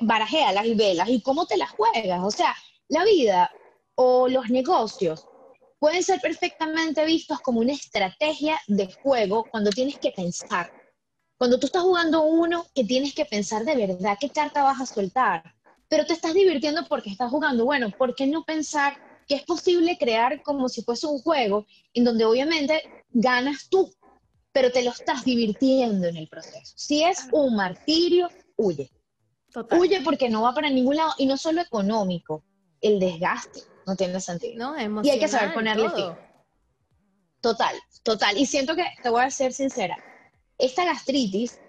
barajea 0.00 0.52
las 0.52 0.76
velas 0.76 1.08
y 1.08 1.22
cómo 1.22 1.46
te 1.46 1.56
las 1.56 1.70
juegas. 1.70 2.20
O 2.24 2.30
sea, 2.30 2.54
la 2.88 3.04
vida 3.04 3.50
o 3.94 4.28
los 4.28 4.50
negocios 4.50 5.26
pueden 5.78 6.02
ser 6.02 6.20
perfectamente 6.20 7.04
vistos 7.04 7.40
como 7.40 7.60
una 7.60 7.72
estrategia 7.72 8.58
de 8.66 8.92
juego 9.02 9.44
cuando 9.50 9.70
tienes 9.70 9.98
que 9.98 10.10
pensar 10.10 10.72
cuando 11.38 11.58
tú 11.58 11.66
estás 11.66 11.82
jugando 11.82 12.22
uno 12.22 12.66
que 12.74 12.84
tienes 12.84 13.14
que 13.14 13.26
pensar 13.26 13.64
de 13.64 13.76
verdad 13.76 14.16
qué 14.18 14.30
carta 14.30 14.62
vas 14.62 14.80
a 14.80 14.86
soltar, 14.86 15.54
pero 15.88 16.06
te 16.06 16.14
estás 16.14 16.32
divirtiendo 16.32 16.86
porque 16.88 17.10
estás 17.10 17.30
jugando, 17.30 17.64
bueno, 17.64 17.90
¿por 17.90 18.14
qué 18.14 18.26
no 18.26 18.42
pensar 18.44 18.96
que 19.26 19.34
es 19.34 19.42
posible 19.42 19.98
crear 19.98 20.42
como 20.42 20.68
si 20.68 20.82
fuese 20.82 21.06
un 21.06 21.18
juego 21.18 21.66
en 21.94 22.04
donde 22.04 22.24
obviamente 22.24 22.82
ganas 23.10 23.68
tú, 23.68 23.92
pero 24.52 24.70
te 24.70 24.82
lo 24.82 24.90
estás 24.90 25.24
divirtiendo 25.24 26.06
en 26.06 26.16
el 26.16 26.28
proceso? 26.28 26.72
Si 26.76 27.02
es 27.02 27.28
un 27.32 27.56
martirio, 27.56 28.28
huye. 28.56 28.90
Huye 29.70 30.00
porque 30.02 30.28
no 30.28 30.42
va 30.42 30.54
para 30.54 30.68
ningún 30.68 30.96
lado 30.96 31.12
y 31.18 31.26
no 31.26 31.36
solo 31.36 31.62
económico, 31.62 32.44
el 32.80 33.00
desgaste 33.00 33.60
no 33.86 33.96
tiene 33.96 34.20
sentido. 34.20 34.74
No, 34.74 35.02
y 35.02 35.10
hay 35.10 35.18
que 35.18 35.28
saber 35.28 35.54
ponerle 35.54 35.88
fin. 35.90 36.12
Total, 37.40 37.76
total. 38.02 38.36
Y 38.36 38.46
siento 38.46 38.74
que, 38.74 38.84
te 39.02 39.08
voy 39.08 39.22
a 39.22 39.30
ser 39.30 39.52
sincera, 39.52 39.96
esta 40.58 40.84
gastritis, 40.84 41.60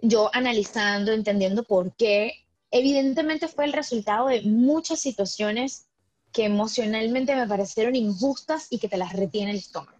yo 0.00 0.30
analizando, 0.32 1.12
entendiendo 1.12 1.62
por 1.62 1.94
qué, 1.94 2.32
evidentemente 2.70 3.48
fue 3.48 3.64
el 3.64 3.72
resultado 3.72 4.26
de 4.26 4.42
muchas 4.42 4.98
situaciones 4.98 5.86
que 6.32 6.44
emocionalmente 6.44 7.36
me 7.36 7.46
parecieron 7.46 7.94
injustas 7.94 8.66
y 8.70 8.78
que 8.78 8.88
te 8.88 8.96
las 8.96 9.12
retiene 9.12 9.50
el 9.50 9.58
estómago. 9.58 9.98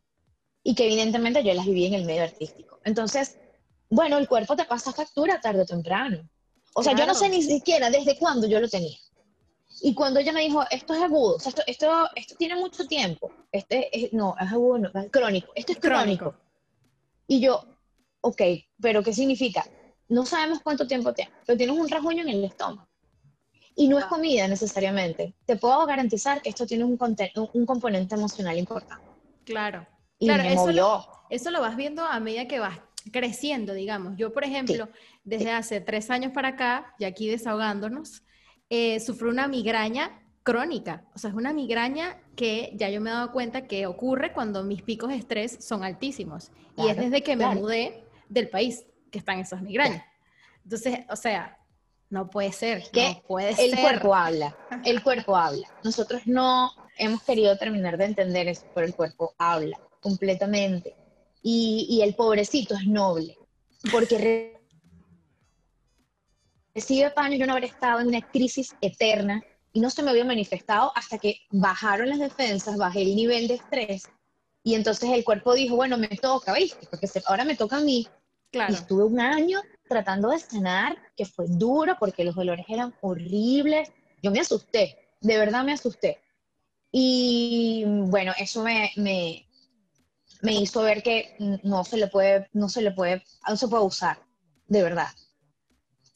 Y 0.65 0.75
que 0.75 0.87
evidentemente 0.87 1.45
yo 1.45 1.53
las 1.55 1.67
viví 1.67 1.87
en 1.87 1.95
el 1.95 2.05
medio 2.05 2.23
artístico. 2.23 2.79
Entonces, 2.85 3.37
bueno, 3.91 4.17
el 4.19 4.29
cuerpo 4.29 4.57
te 4.57 4.65
pasa 4.65 4.93
factura 4.93 5.41
tarde 5.41 5.63
o 5.63 5.67
temprano. 5.67 6.29
O 6.75 6.83
sea, 6.83 6.95
yo 6.95 7.07
no 7.07 7.15
sé 7.15 7.29
ni 7.29 7.43
siquiera 7.43 7.91
desde 7.91 8.17
cuándo 8.17 8.47
yo 8.47 8.61
lo 8.61 8.69
tenía. 8.69 8.97
Y 9.83 9.95
cuando 9.95 10.21
ella 10.21 10.33
me 10.33 10.43
dijo, 10.43 10.65
esto 10.71 10.95
es 10.95 11.03
agudo, 11.03 11.37
o 11.37 11.41
sea, 11.41 11.51
esto, 11.51 11.63
esto, 11.67 12.09
esto 12.15 12.35
tiene 12.37 12.57
mucho 12.57 12.87
tiempo, 12.87 13.33
este 13.51 13.89
es, 13.93 14.13
no, 14.13 14.35
es 14.41 14.53
agudo, 14.53 14.79
no, 14.79 15.01
es 15.01 15.11
crónico, 15.11 15.51
esto 15.55 15.73
es 15.73 15.79
crónico. 15.79 16.31
crónico. 16.31 16.43
Y 17.27 17.41
yo, 17.41 17.65
ok, 18.21 18.43
pero 18.81 19.03
¿qué 19.03 19.13
significa? 19.13 19.67
No 20.09 20.25
sabemos 20.25 20.61
cuánto 20.63 20.87
tiempo 20.87 21.13
tiene, 21.13 21.33
pero 21.45 21.57
tienes 21.59 21.77
un 21.77 21.89
rasguño 21.89 22.23
en 22.23 22.29
el 22.29 22.45
estómago. 22.45 22.87
Y 23.75 23.89
no 23.89 23.99
es 23.99 24.05
comida 24.07 24.47
necesariamente. 24.49 25.35
Te 25.47 25.57
puedo 25.57 25.85
garantizar 25.87 26.43
que 26.43 26.51
esto 26.51 26.67
tiene 26.67 26.85
un, 26.85 26.99
un 27.53 27.67
componente 27.67 28.15
emocional 28.15 28.59
importante. 28.59 29.05
Claro. 29.45 29.87
claro, 30.21 30.43
eso 30.43 30.73
lo, 30.73 31.07
eso 31.31 31.51
lo, 31.51 31.61
vas 31.61 31.77
viendo 31.77 32.05
a 32.05 32.21
medida 32.21 32.47
que 32.47 32.59
vas 32.59 32.79
creciendo, 33.11 33.75
digamos. 33.75 34.17
Yo, 34.17 34.33
por 34.33 34.45
ejemplo, 34.45 34.89
desde 35.25 35.51
hace 35.51 35.81
tres 35.81 36.11
años 36.11 36.33
para 36.33 36.49
acá, 36.49 36.95
y 36.99 37.05
aquí 37.05 37.29
desahogándonos, 37.29 38.23
eh, 38.71 39.01
sufro 39.01 39.31
una 39.31 39.49
migraña 39.49 40.23
crónica. 40.43 41.05
O 41.15 41.19
sea, 41.19 41.31
es 41.31 41.37
una 41.37 41.53
migraña 41.53 42.21
que 42.37 42.73
ya 42.75 42.89
yo 42.91 43.01
me 43.01 43.11
he 43.11 43.13
dado 43.13 43.33
cuenta 43.33 43.67
que 43.67 43.87
ocurre 43.87 44.33
cuando 44.33 44.63
mis 44.65 44.83
picos 44.83 45.11
de 45.11 45.17
estrés 45.17 45.59
son 45.65 45.85
altísimos. 45.85 46.51
y 46.77 46.89
es 46.89 46.97
desde 46.97 47.23
que 47.23 47.37
me 47.37 47.47
mudé 47.55 48.05
del 48.29 48.49
país 48.49 48.87
que 49.11 49.19
están 49.19 49.39
esas 49.39 49.63
migrañas. 49.63 50.05
Entonces, 50.65 51.01
o 51.11 51.17
sea, 51.17 51.59
no 52.13 52.29
puede 52.29 52.53
ser. 52.53 52.85
Que 52.93 53.15
no 53.15 53.23
puede 53.23 53.55
el 53.59 53.81
cuerpo 53.81 54.15
habla, 54.15 54.55
el 54.85 55.03
cuerpo 55.03 55.35
habla. 55.35 55.67
Nosotros 55.83 56.23
no 56.27 56.71
hemos 56.99 57.23
querido 57.23 57.57
terminar 57.57 57.97
de 57.97 58.05
entender 58.05 58.49
eso, 58.49 58.67
pero 58.75 58.87
el 58.87 58.95
cuerpo 58.95 59.35
habla 59.39 59.81
completamente. 60.01 60.95
Y, 61.43 61.87
y 61.89 62.03
el 62.03 62.15
pobrecito 62.15 62.75
es 62.75 62.87
noble, 62.87 63.37
porque 63.91 64.61
recibe 66.75 67.11
paño 67.11 67.37
yo 67.37 67.47
no 67.47 67.55
habré 67.55 67.67
estado 67.67 68.01
en 68.01 68.09
una 68.09 68.21
crisis 68.21 68.77
eterna 68.83 69.43
y 69.73 69.81
no 69.81 69.89
se 69.89 70.03
me 70.03 70.11
había 70.11 70.25
manifestado 70.25 70.93
hasta 70.95 71.19
que 71.19 71.39
bajaron 71.51 72.11
las 72.11 72.19
defensas, 72.19 72.77
bajé 72.77 73.03
el 73.03 73.17
nivel 73.17 73.49
de 73.49 73.55
estrés 73.55 74.09
y 74.63 74.75
entonces 74.75 75.11
el 75.11 75.25
cuerpo 75.25 75.55
dijo, 75.55 75.77
bueno, 75.77 75.97
me 75.97 76.09
toca, 76.09 76.53
¿viste? 76.53 76.87
Porque 76.89 77.09
ahora 77.27 77.45
me 77.45 77.57
toca 77.57 77.79
a 77.79 77.81
mí 77.81 78.07
Claro. 78.53 78.71
Y 78.71 78.77
estuve 78.77 79.05
un 79.05 79.19
año 79.19 79.63
tratando 79.93 80.31
de 80.31 80.39
sanar, 80.39 80.97
que 81.17 81.27
fue 81.27 81.45
duro 81.49 81.97
porque 81.99 82.25
los 82.25 82.35
dolores 82.35 82.65
eran 82.69 82.95
horribles. 83.03 83.93
Yo 84.23 84.31
me 84.31 84.41
asusté, 84.41 84.97
de 85.21 85.37
verdad 85.37 85.65
me 85.65 85.73
asusté. 85.73 86.19
Y 86.91 87.85
bueno, 87.87 88.33
eso 88.39 88.63
me, 88.63 88.91
me, 88.97 89.47
me 90.43 90.53
hizo 90.55 90.83
ver 90.83 91.03
que 91.03 91.37
no 91.63 91.85
se 91.85 91.97
le 91.99 92.09
puede, 92.09 92.49
no 92.53 92.69
se 92.69 92.83
le 92.83 92.93
puede, 92.93 93.23
no 93.49 93.57
se 93.57 93.69
puede 93.69 93.85
usar, 93.85 94.19
de 94.67 94.83
verdad. 94.83 95.09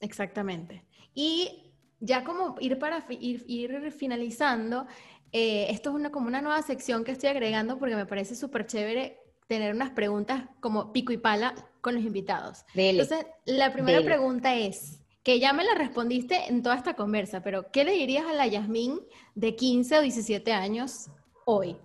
Exactamente. 0.00 0.84
Y 1.14 1.72
ya 2.00 2.24
como 2.24 2.56
ir 2.60 2.78
para 2.78 3.06
ir, 3.10 3.44
ir 3.46 3.92
finalizando, 3.92 4.86
eh, 5.32 5.66
esto 5.70 5.90
es 5.90 5.96
una, 5.96 6.10
como 6.10 6.28
una 6.28 6.40
nueva 6.40 6.62
sección 6.62 7.04
que 7.04 7.12
estoy 7.12 7.28
agregando 7.28 7.78
porque 7.78 7.96
me 7.96 8.06
parece 8.06 8.34
súper 8.34 8.66
chévere 8.66 9.18
tener 9.46 9.74
unas 9.74 9.90
preguntas 9.90 10.44
como 10.60 10.92
pico 10.92 11.12
y 11.12 11.18
pala 11.18 11.54
con 11.80 11.94
los 11.94 12.04
invitados. 12.04 12.64
Entonces, 12.74 13.26
la 13.44 13.72
primera 13.72 14.02
pregunta 14.02 14.54
es, 14.54 15.00
que 15.26 15.40
ya 15.40 15.52
me 15.52 15.64
la 15.64 15.74
respondiste 15.74 16.46
en 16.46 16.62
toda 16.62 16.76
esta 16.76 16.94
conversa, 16.94 17.42
pero 17.42 17.72
¿qué 17.72 17.82
le 17.82 17.90
dirías 17.90 18.26
a 18.26 18.32
la 18.32 18.46
Yasmín 18.46 19.00
de 19.34 19.56
15 19.56 19.98
o 19.98 20.00
17 20.00 20.52
años 20.52 21.08
hoy? 21.44 21.76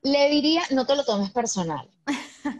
Le 0.00 0.30
diría, 0.30 0.62
no 0.70 0.86
te 0.86 0.96
lo 0.96 1.04
tomes 1.04 1.30
personal. 1.30 1.90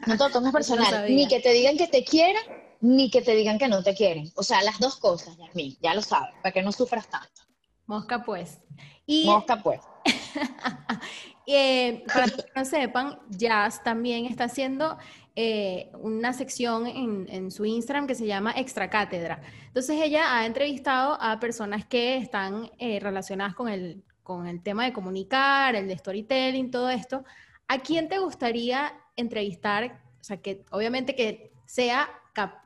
No 0.07 0.18
te 0.18 0.25
lo 0.25 0.29
tomes 0.29 0.53
personal. 0.53 1.07
ni 1.09 1.27
que 1.27 1.40
te 1.40 1.55
digan 1.55 1.79
que 1.79 1.88
te 1.88 2.05
quieran, 2.05 2.42
ni 2.83 3.11
que 3.11 3.22
te 3.22 3.35
digan 3.35 3.59
que 3.59 3.66
no 3.66 3.83
te 3.83 3.94
quieren. 3.94 4.31
O 4.35 4.42
sea, 4.42 4.62
las 4.62 4.79
dos 4.79 4.96
cosas, 4.96 5.38
Yasmín, 5.38 5.79
ya 5.81 5.94
lo 5.94 6.03
sabes, 6.03 6.35
para 6.42 6.53
que 6.53 6.62
no 6.62 6.70
sufras 6.70 7.09
tanto. 7.09 7.40
Mosca 7.87 8.22
pues. 8.22 8.59
Y... 9.07 9.25
Mosca 9.25 9.62
pues. 9.62 9.81
Eh, 11.46 12.05
para 12.07 12.26
los 12.26 12.44
que 12.44 12.52
no 12.55 12.64
sepan, 12.64 13.18
Jazz 13.28 13.83
también 13.83 14.26
está 14.26 14.44
haciendo 14.44 14.96
eh, 15.35 15.90
una 15.94 16.33
sección 16.33 16.87
en, 16.87 17.50
su 17.50 17.64
Instagram 17.64 18.07
que 18.07 18.14
se 18.14 18.26
llama 18.26 18.55
Extra 18.57 18.90
Cátedra. 18.90 19.40
Entonces 19.66 20.00
ella 20.00 20.37
ha 20.37 20.46
entrevistado 20.46 21.16
a 21.20 21.40
personas 21.40 21.87
que 21.87 22.16
están 22.16 22.70
eh, 22.78 23.00
relacionadas 23.00 23.55
con 23.55 23.68
el, 23.68 24.05
con 24.22 24.46
el 24.46 24.62
tema 24.62 24.85
de 24.85 24.92
comunicar, 24.92 25.74
el 25.74 25.88
de 25.88 25.98
storytelling, 25.98 26.70
todo 26.70 26.90
esto, 26.90 27.24
¿a 27.66 27.78
quién 27.78 28.09
te 28.09 28.18
gustaría 28.18 28.92
entrevistar? 29.16 30.00
O 30.20 30.24
sea, 30.24 30.37
que 30.37 30.64
obviamente 30.70 31.14
que 31.14 31.52
sea 31.66 32.09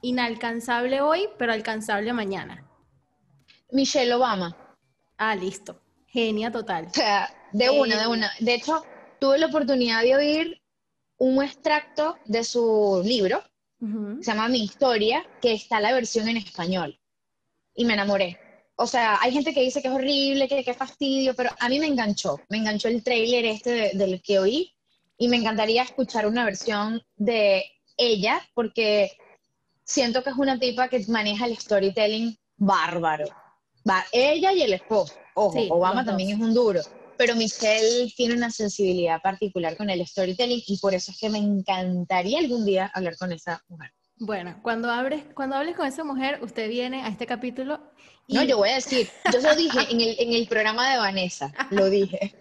inalcanzable 0.03 1.01
hoy, 1.01 1.29
pero 1.39 1.53
alcanzable 1.53 2.13
mañana. 2.13 2.65
Michelle 3.73 4.13
Obama. 4.15 4.57
Ah, 5.17 5.35
listo. 5.35 5.81
Genia 6.17 6.51
total. 6.51 6.87
O 6.87 6.95
sea, 6.95 7.29
de 7.53 7.69
una, 7.69 8.01
de 8.01 8.07
una. 8.07 8.33
De 8.41 8.55
hecho, 8.55 8.83
tuve 9.21 9.37
la 9.37 9.49
oportunidad 9.49 10.03
de 10.03 10.17
oír 10.17 10.63
un 11.19 11.45
extracto 11.45 12.17
de 12.25 12.43
su 12.43 13.03
libro, 13.05 13.43
se 13.79 14.33
llama 14.33 14.49
Mi 14.49 14.65
Historia, 14.65 15.23
que 15.43 15.53
está 15.53 15.79
la 15.79 15.93
versión 15.93 16.27
en 16.29 16.39
español. 16.39 16.99
Y 17.75 17.85
me 17.85 17.93
enamoré. 17.93 18.39
O 18.77 18.87
sea, 18.87 19.19
hay 19.21 19.31
gente 19.31 19.53
que 19.53 19.61
dice 19.61 19.83
que 19.83 19.89
es 19.89 19.95
horrible, 19.95 20.49
que 20.49 20.65
qué 20.65 20.73
fastidio, 20.73 21.35
pero 21.35 21.51
a 21.59 21.69
mí 21.69 21.79
me 21.79 21.87
enganchó. 21.87 22.41
Me 22.49 22.57
enganchó 22.57 22.89
el 22.89 23.03
trailer 23.03 23.45
este 23.45 23.91
del 23.93 24.23
que 24.23 24.39
oí 24.39 24.75
y 25.19 25.29
me 25.29 25.37
encantaría 25.37 25.83
escuchar 25.83 26.27
una 26.27 26.47
versión 26.47 27.03
de 27.17 27.63
ella 27.99 28.41
porque 28.55 29.13
siento 29.85 30.23
que 30.23 30.31
es 30.31 30.37
una 30.37 30.59
tipa 30.59 30.89
que 30.89 31.05
maneja 31.09 31.45
el 31.45 31.59
storytelling 31.59 32.39
bárbaro. 32.57 33.27
Va, 33.89 34.05
ella 34.13 34.53
y 34.53 34.63
el 34.63 34.73
esposo. 34.73 35.15
Ojo, 35.35 35.59
Obama 35.71 36.05
también 36.05 36.31
es 36.31 36.41
un 36.41 36.55
duro. 36.55 36.81
Pero 37.17 37.35
Michelle 37.35 38.13
tiene 38.17 38.35
una 38.35 38.51
sensibilidad 38.51 39.23
particular 39.23 39.77
con 39.77 39.89
el 39.89 40.07
storytelling 40.07 40.63
y 40.67 40.79
por 40.79 40.95
eso 40.95 41.13
es 41.13 41.19
que 41.19 41.31
me 41.31 41.39
encantaría 41.39 42.39
algún 42.39 42.65
día 42.65 42.91
hablar 42.95 43.17
con 43.17 43.33
esa 43.33 43.63
mujer. 43.69 43.91
Bueno, 44.19 44.59
cuando 44.63 44.91
hables, 44.91 45.25
cuando 45.35 45.57
hables 45.57 45.77
con 45.77 45.87
esa 45.87 46.03
mujer, 46.03 46.39
usted 46.43 46.69
viene 46.69 47.03
a 47.03 47.09
este 47.09 47.27
capítulo. 47.27 47.81
No, 48.29 48.43
yo 48.43 48.57
voy 48.57 48.71
a 48.71 48.77
decir, 48.77 49.09
yo 49.33 49.41
lo 49.41 49.55
dije 49.55 49.79
en 49.91 50.01
el, 50.01 50.17
en 50.19 50.33
el 50.33 50.49
programa 50.49 50.91
de 50.91 50.99
Vanessa, 50.99 51.53
lo 51.71 51.89
dije. 51.89 52.35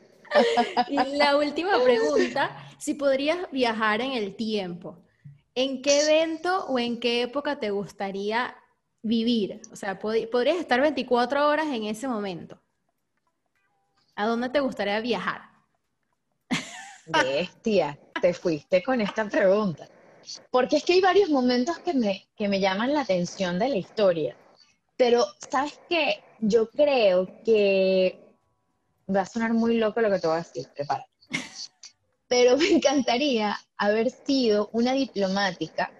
y 0.90 0.96
la 1.18 1.38
última 1.38 1.82
pregunta, 1.84 2.70
si 2.80 2.94
podrías 2.94 3.38
viajar 3.52 4.02
en 4.02 4.14
el 4.14 4.36
tiempo, 4.36 5.04
¿en 5.54 5.82
qué 5.82 6.02
evento 6.02 6.66
o 6.68 6.80
en 6.80 7.00
qué 7.00 7.22
época 7.22 7.60
te 7.60 7.72
gustaría 7.72 8.56
vivir? 9.06 9.62
O 9.72 9.76
sea, 9.76 10.00
podrías 10.00 10.58
estar 10.58 10.82
24 10.82 11.48
horas 11.48 11.68
en 11.68 11.84
ese 11.84 12.08
momento. 12.08 12.60
¿A 14.16 14.26
dónde 14.26 14.50
te 14.50 14.60
gustaría 14.60 15.00
viajar? 15.00 15.42
Bestia, 17.06 18.00
te 18.20 18.34
fuiste 18.34 18.82
con 18.84 19.02
esta 19.02 19.30
pregunta. 19.30 19.88
Porque 20.50 20.78
es 20.78 20.84
que 20.84 20.94
hay 20.94 21.02
varios 21.02 21.30
momentos 21.30 21.78
que 21.80 21.94
me, 21.94 22.28
que 22.36 22.48
me 22.48 22.60
llaman 22.60 22.94
la 22.94 23.02
atención 23.02 23.60
de 23.60 23.70
la 23.70 23.76
historia. 23.76 24.36
Pero, 24.98 25.26
¿sabes 25.52 25.80
qué? 25.88 26.24
Yo 26.40 26.70
creo 26.72 27.28
que 27.44 28.20
va 29.14 29.22
a 29.22 29.26
sonar 29.26 29.54
muy 29.54 29.78
loco 29.78 30.02
lo 30.02 30.10
que 30.10 30.20
te 30.20 30.28
voy 30.28 30.38
a 30.38 30.40
decir, 30.40 30.68
prepárate. 30.74 31.10
Pero 32.28 32.58
me 32.58 32.70
encantaría 32.70 33.56
haber 33.78 34.10
sido 34.10 34.70
una 34.74 34.94
diplomática 34.94 35.92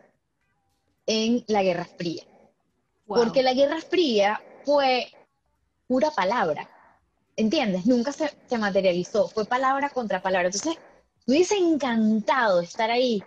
en 1.06 1.44
la 1.48 1.62
Guerra 1.62 1.86
Fría. 1.86 2.24
Porque 3.06 3.44
la 3.44 3.54
Guerra 3.54 3.82
Fría 3.82 4.42
fue 4.64 5.08
pura 5.88 6.12
palabra, 6.12 6.70
¿entiendes? 7.36 7.86
Nunca 7.86 8.12
se, 8.12 8.32
se, 8.48 8.58
materializó, 8.58 9.28
fue 9.28 9.46
palabra 9.46 9.90
contra 9.90 10.22
palabra. 10.22 10.48
Entonces, 10.48 10.78
me 11.28 11.36
hubiese 11.36 11.58
encantado 11.58 12.62
estar 12.62 12.90
ahí 12.90 13.24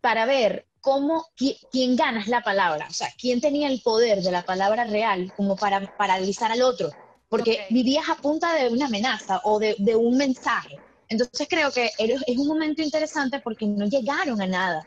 para 0.00 0.26
ver 0.26 0.66
cómo, 0.80 1.26
quién, 1.36 1.96
gana 1.96 2.24
la 2.26 2.42
palabra, 2.42 2.88
o 2.90 2.92
sea, 2.92 3.08
quién 3.18 3.40
tenía 3.40 3.68
el 3.68 3.80
poder 3.80 4.20
de 4.20 4.32
la 4.32 4.44
palabra 4.44 4.84
real 4.84 5.32
como 5.36 5.56
para 5.56 5.96
paralizar 5.96 6.50
al 6.50 6.62
otro, 6.62 6.90
porque 7.28 7.66
vivías 7.70 8.08
a 8.10 8.16
punta 8.16 8.52
de 8.54 8.68
una 8.68 8.86
amenaza 8.86 9.40
o 9.44 9.58
de, 9.58 9.76
de 9.78 9.96
un 9.96 10.16
mensaje. 10.16 10.78
Entonces 11.08 11.46
creo 11.48 11.70
que 11.70 11.90
es 11.98 12.38
un 12.38 12.48
momento 12.48 12.82
interesante 12.82 13.38
porque 13.40 13.66
no 13.66 13.86
llegaron 13.86 14.40
a 14.42 14.46
nada. 14.46 14.86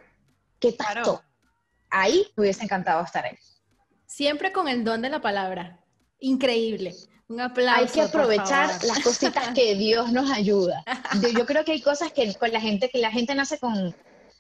¿Qué 0.60 0.74
tanto? 0.74 1.24
Ahí 1.90 2.28
me 2.36 2.44
hubiese 2.44 2.64
encantado 2.64 3.04
estar 3.04 3.26
ahí. 3.26 3.38
Siempre 4.16 4.54
con 4.54 4.70
el 4.70 4.86
don 4.86 5.02
de 5.02 5.10
la 5.10 5.20
palabra. 5.20 5.78
Increíble. 6.22 6.96
Un 7.28 7.42
aplauso. 7.42 7.82
Hay 7.82 7.88
que 7.90 8.00
aprovechar 8.00 8.82
las 8.86 9.02
cositas 9.02 9.50
que 9.54 9.76
Dios 9.76 10.14
nos 10.14 10.32
ayuda. 10.32 10.86
Yo, 11.36 11.46
creo 11.46 11.66
que 11.66 11.74
hay 11.74 11.82
cosas 11.82 12.14
que 12.14 12.34
con 12.36 12.50
la 12.54 12.62
gente, 12.62 12.90
que 12.90 13.00
la 13.00 13.12
gente 13.12 13.36
nace 13.36 13.60
con, 13.60 13.94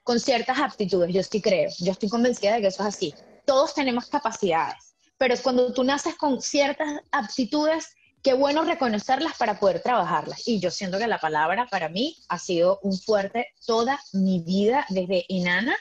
con 0.03 0.17
ciertas 0.21 0.59
aptitudes, 0.59 1.13
yo 1.13 1.21
sí 1.23 1.41
creo, 1.41 1.69
yo 1.79 1.91
estoy 1.91 2.07
convencida 2.07 2.53
de 2.53 2.61
que 2.61 2.67
eso 2.67 2.83
es 2.83 2.95
así. 2.95 3.13
Todos 3.43 3.73
tenemos 3.73 4.05
capacidades, 4.05 4.95
pero 5.17 5.35
cuando 5.43 5.73
tú 5.73 5.83
naces 5.83 6.15
con 6.15 6.41
ciertas 6.41 7.01
aptitudes, 7.11 7.97
qué 8.23 8.31
bueno 8.31 8.63
reconocerlas 8.63 9.35
para 9.37 9.59
poder 9.59 9.81
trabajarlas. 9.81 10.47
Y 10.47 10.61
yo 10.61 10.71
siento 10.71 10.99
que 10.99 11.07
la 11.07 11.19
palabra 11.19 11.67
para 11.69 11.89
mí 11.89 12.15
ha 12.29 12.39
sido 12.39 12.79
un 12.81 12.97
fuerte 12.97 13.47
toda 13.65 13.99
mi 14.13 14.39
vida 14.39 14.85
desde 14.87 15.25
enana, 15.27 15.75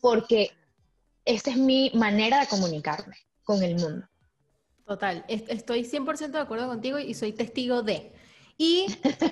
porque 0.00 0.50
esa 1.24 1.50
es 1.50 1.56
mi 1.56 1.90
manera 1.94 2.40
de 2.40 2.46
comunicarme 2.46 3.16
con 3.44 3.62
el 3.62 3.76
mundo. 3.76 4.06
Total, 4.86 5.24
estoy 5.28 5.84
100% 5.84 6.32
de 6.32 6.38
acuerdo 6.38 6.68
contigo 6.68 6.98
y 6.98 7.14
soy 7.14 7.32
testigo 7.32 7.82
de. 7.82 8.12
Y 8.58 8.86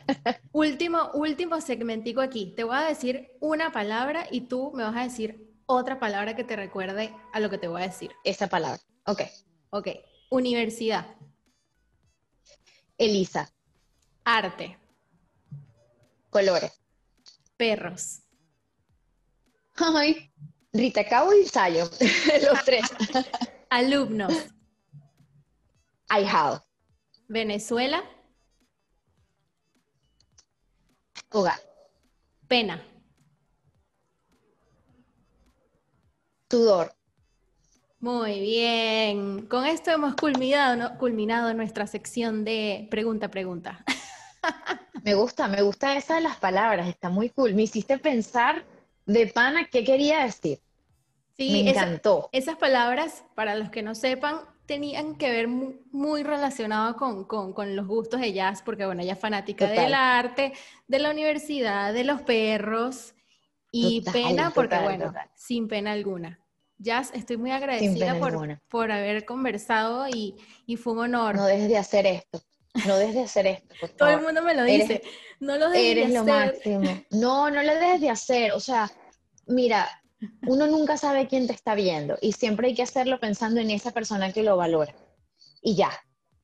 último, 0.53 1.11
último 1.15 1.61
segmentico 1.61 2.21
aquí. 2.21 2.55
Te 2.57 2.65
voy 2.65 2.77
a 2.77 2.83
decir 2.89 3.37
una 3.41 3.73
palabra 3.73 4.27
y 4.31 4.43
tú 4.43 4.73
me 4.75 4.85
vas 4.85 4.97
a 4.97 5.03
decir 5.03 5.51
otra 5.67 6.01
palabra 6.01 6.35
que 6.35 6.45
te 6.45 6.57
recuerde 6.57 7.15
a 7.33 7.41
lo 7.41 7.51
que 7.51 7.59
te 7.59 7.69
voy 7.69 7.83
a 7.83 7.87
decir. 7.87 8.13
Esa 8.25 8.49
palabra. 8.49 8.81
Ok. 9.07 9.23
Ok. 9.71 9.89
Universidad. 10.31 11.17
Elisa. 12.97 13.51
Arte. 14.25 14.79
Colores. 16.31 16.73
Perros. 17.57 18.23
Ay, 19.77 20.33
Rita 20.73 21.05
Cabo 21.05 21.33
y 21.33 21.47
Sayo. 21.47 21.85
Los 22.51 22.65
tres. 22.65 22.83
Alumnos. 23.71 24.33
Ahijado. 26.09 26.65
Venezuela. 27.29 28.05
Hogar. 31.31 31.59
Pena. 32.49 32.85
Sudor. 36.51 36.95
Muy 38.01 38.41
bien. 38.41 39.47
Con 39.47 39.67
esto 39.67 39.91
hemos 39.91 40.15
culminado, 40.17 40.97
culminado 40.99 41.53
nuestra 41.55 41.87
sección 41.87 42.45
de 42.45 42.89
pregunta-pregunta. 42.91 43.85
Me 45.05 45.15
gusta, 45.15 45.49
me 45.49 45.63
gusta 45.63 45.97
esa 45.97 46.17
de 46.17 46.21
las 46.21 46.37
palabras, 46.37 46.87
está 46.87 47.09
muy 47.09 47.31
cool. 47.31 47.55
Me 47.55 47.63
hiciste 47.63 47.99
pensar 47.99 48.67
de 49.07 49.27
pana 49.27 49.69
qué 49.71 49.85
quería 49.85 50.25
decir. 50.25 50.61
Sí, 51.37 51.65
me 51.65 51.71
encantó. 51.71 52.29
esas 52.33 52.57
palabras, 52.57 53.25
para 53.35 53.55
los 53.55 53.71
que 53.71 53.83
no 53.83 53.95
sepan, 53.95 54.41
tenían 54.67 55.17
que 55.17 55.31
ver 55.31 55.49
muy, 55.49 56.23
relacionado 56.23 56.97
con, 56.97 57.75
los 57.75 57.87
gustos 57.87 58.21
de 58.21 58.33
Jazz, 58.33 58.63
porque 58.63 58.87
bueno, 58.87 59.03
ella 59.03 59.15
es 59.15 59.19
fanática 59.19 59.67
del 59.67 59.95
arte, 59.95 60.53
de 60.87 60.99
la 60.99 61.11
universidad, 61.11 61.93
de 61.93 62.05
los 62.05 62.23
perros, 62.23 63.15
y 63.73 64.03
pena 64.13 64.53
porque 64.55 64.79
bueno, 64.79 65.13
sin 65.35 65.67
pena 65.67 65.93
alguna. 65.93 66.39
Jazz, 66.79 67.11
estoy 67.15 67.37
muy 67.37 67.51
agradecida 67.51 68.19
por, 68.19 68.61
por, 68.69 68.93
haber 68.93 69.25
conversado 69.25 70.07
y, 70.09 70.37
fue 70.77 70.93
un 70.93 71.01
honor. 71.01 71.37
No 71.37 71.47
dejes 71.47 71.69
de 71.69 71.77
hacer 71.77 72.07
esto. 72.07 72.41
No 72.87 72.97
dejes 72.97 73.15
de 73.15 73.23
hacer 73.23 73.47
esto. 73.47 73.89
Todo 73.97 74.11
el 74.11 74.23
mundo 74.23 74.43
me 74.43 74.55
lo 74.55 74.65
dice. 74.65 75.03
no 75.41 75.57
lo 75.57 75.71
dejes 75.71 75.95
de 75.95 76.03
hacer. 76.03 76.03
Eres 76.03 76.15
lo 76.15 76.25
máximo. 76.25 77.05
No, 77.11 77.51
no 77.51 77.63
lo 77.63 77.75
dejes 77.75 78.01
de 78.01 78.11
hacer. 78.11 78.53
O 78.53 78.61
sea, 78.61 78.91
mira, 79.47 79.89
uno 80.47 80.67
nunca 80.67 80.97
sabe 80.97 81.27
quién 81.27 81.47
te 81.47 81.53
está 81.53 81.75
viendo 81.75 82.17
y 82.21 82.33
siempre 82.33 82.69
hay 82.69 82.75
que 82.75 82.83
hacerlo 82.83 83.19
pensando 83.19 83.61
en 83.61 83.71
esa 83.71 83.91
persona 83.91 84.33
que 84.33 84.43
lo 84.43 84.57
valora. 84.57 84.95
Y 85.63 85.75
ya, 85.75 85.91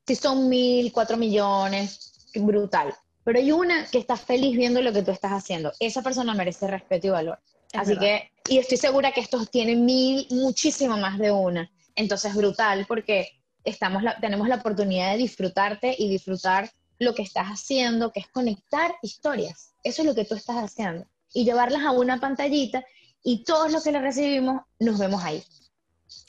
si 0.06 0.14
son 0.14 0.48
mil, 0.48 0.92
cuatro 0.92 1.16
millones, 1.16 2.28
brutal. 2.34 2.94
Pero 3.24 3.38
hay 3.38 3.50
una 3.52 3.86
que 3.86 3.98
está 3.98 4.16
feliz 4.16 4.56
viendo 4.56 4.80
lo 4.80 4.92
que 4.92 5.02
tú 5.02 5.10
estás 5.10 5.32
haciendo. 5.32 5.72
Esa 5.80 6.02
persona 6.02 6.34
merece 6.34 6.66
respeto 6.66 7.08
y 7.08 7.10
valor. 7.10 7.38
Así 7.72 7.98
que, 7.98 8.30
y 8.48 8.58
estoy 8.58 8.78
segura 8.78 9.12
que 9.12 9.20
estos 9.20 9.50
tienen 9.50 9.84
mil, 9.84 10.26
muchísimo 10.30 10.96
más 10.96 11.18
de 11.18 11.32
una. 11.32 11.70
Entonces, 11.96 12.34
brutal 12.34 12.86
porque 12.86 13.28
estamos 13.66 14.02
tenemos 14.20 14.48
la 14.48 14.56
oportunidad 14.56 15.12
de 15.12 15.18
disfrutarte 15.18 15.94
y 15.98 16.08
disfrutar 16.08 16.70
lo 16.98 17.14
que 17.14 17.22
estás 17.22 17.48
haciendo, 17.48 18.10
que 18.10 18.20
es 18.20 18.28
conectar 18.28 18.94
historias. 19.02 19.74
Eso 19.82 20.02
es 20.02 20.08
lo 20.08 20.14
que 20.14 20.24
tú 20.24 20.34
estás 20.34 20.56
haciendo. 20.56 21.06
Y 21.32 21.44
llevarlas 21.44 21.82
a 21.84 21.90
una 21.90 22.18
pantallita 22.18 22.84
y 23.22 23.44
todos 23.44 23.70
los 23.72 23.84
que 23.84 23.92
le 23.92 24.00
recibimos 24.00 24.62
nos 24.78 24.98
vemos 24.98 25.22
ahí. 25.22 25.42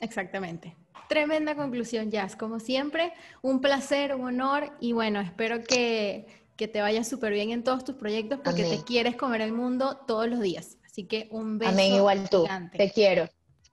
Exactamente. 0.02 0.76
Tremenda 1.08 1.56
conclusión, 1.56 2.12
Jazz. 2.12 2.36
Como 2.36 2.60
siempre, 2.60 3.14
un 3.42 3.62
placer, 3.62 4.16
un 4.16 4.26
honor 4.26 4.74
y 4.82 4.92
bueno, 4.92 5.22
espero 5.22 5.64
que, 5.64 6.26
te 6.58 6.82
vaya 6.82 7.04
súper 7.04 7.34
bien 7.34 7.52
en 7.52 7.64
todos 7.64 7.86
tus 7.86 7.96
proyectos 7.96 8.40
porque 8.44 8.64
te 8.64 8.84
quieres 8.84 9.16
comer 9.16 9.42
el 9.42 9.54
mundo 9.54 10.02
todos 10.08 10.28
los 10.28 10.42
días. 10.42 10.78
Así 10.84 11.06
que 11.06 11.30
un 11.32 11.60
beso. 11.60 11.72
Amén, 11.72 11.94
igual 11.94 12.28
tú. 12.30 12.48
Te 12.76 12.92
quiero. 12.92 13.30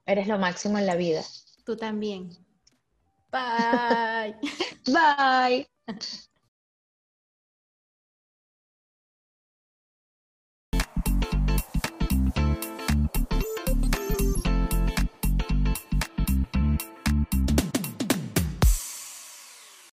Eres 0.07 0.29
lo 0.29 0.39
máximo 0.39 0.79
en 0.79 0.87
la 0.87 0.95
vida. 0.95 1.23
Tú 1.65 1.77
también. 1.77 2.44
Bye. 3.35 4.35
Bye. 4.87 5.67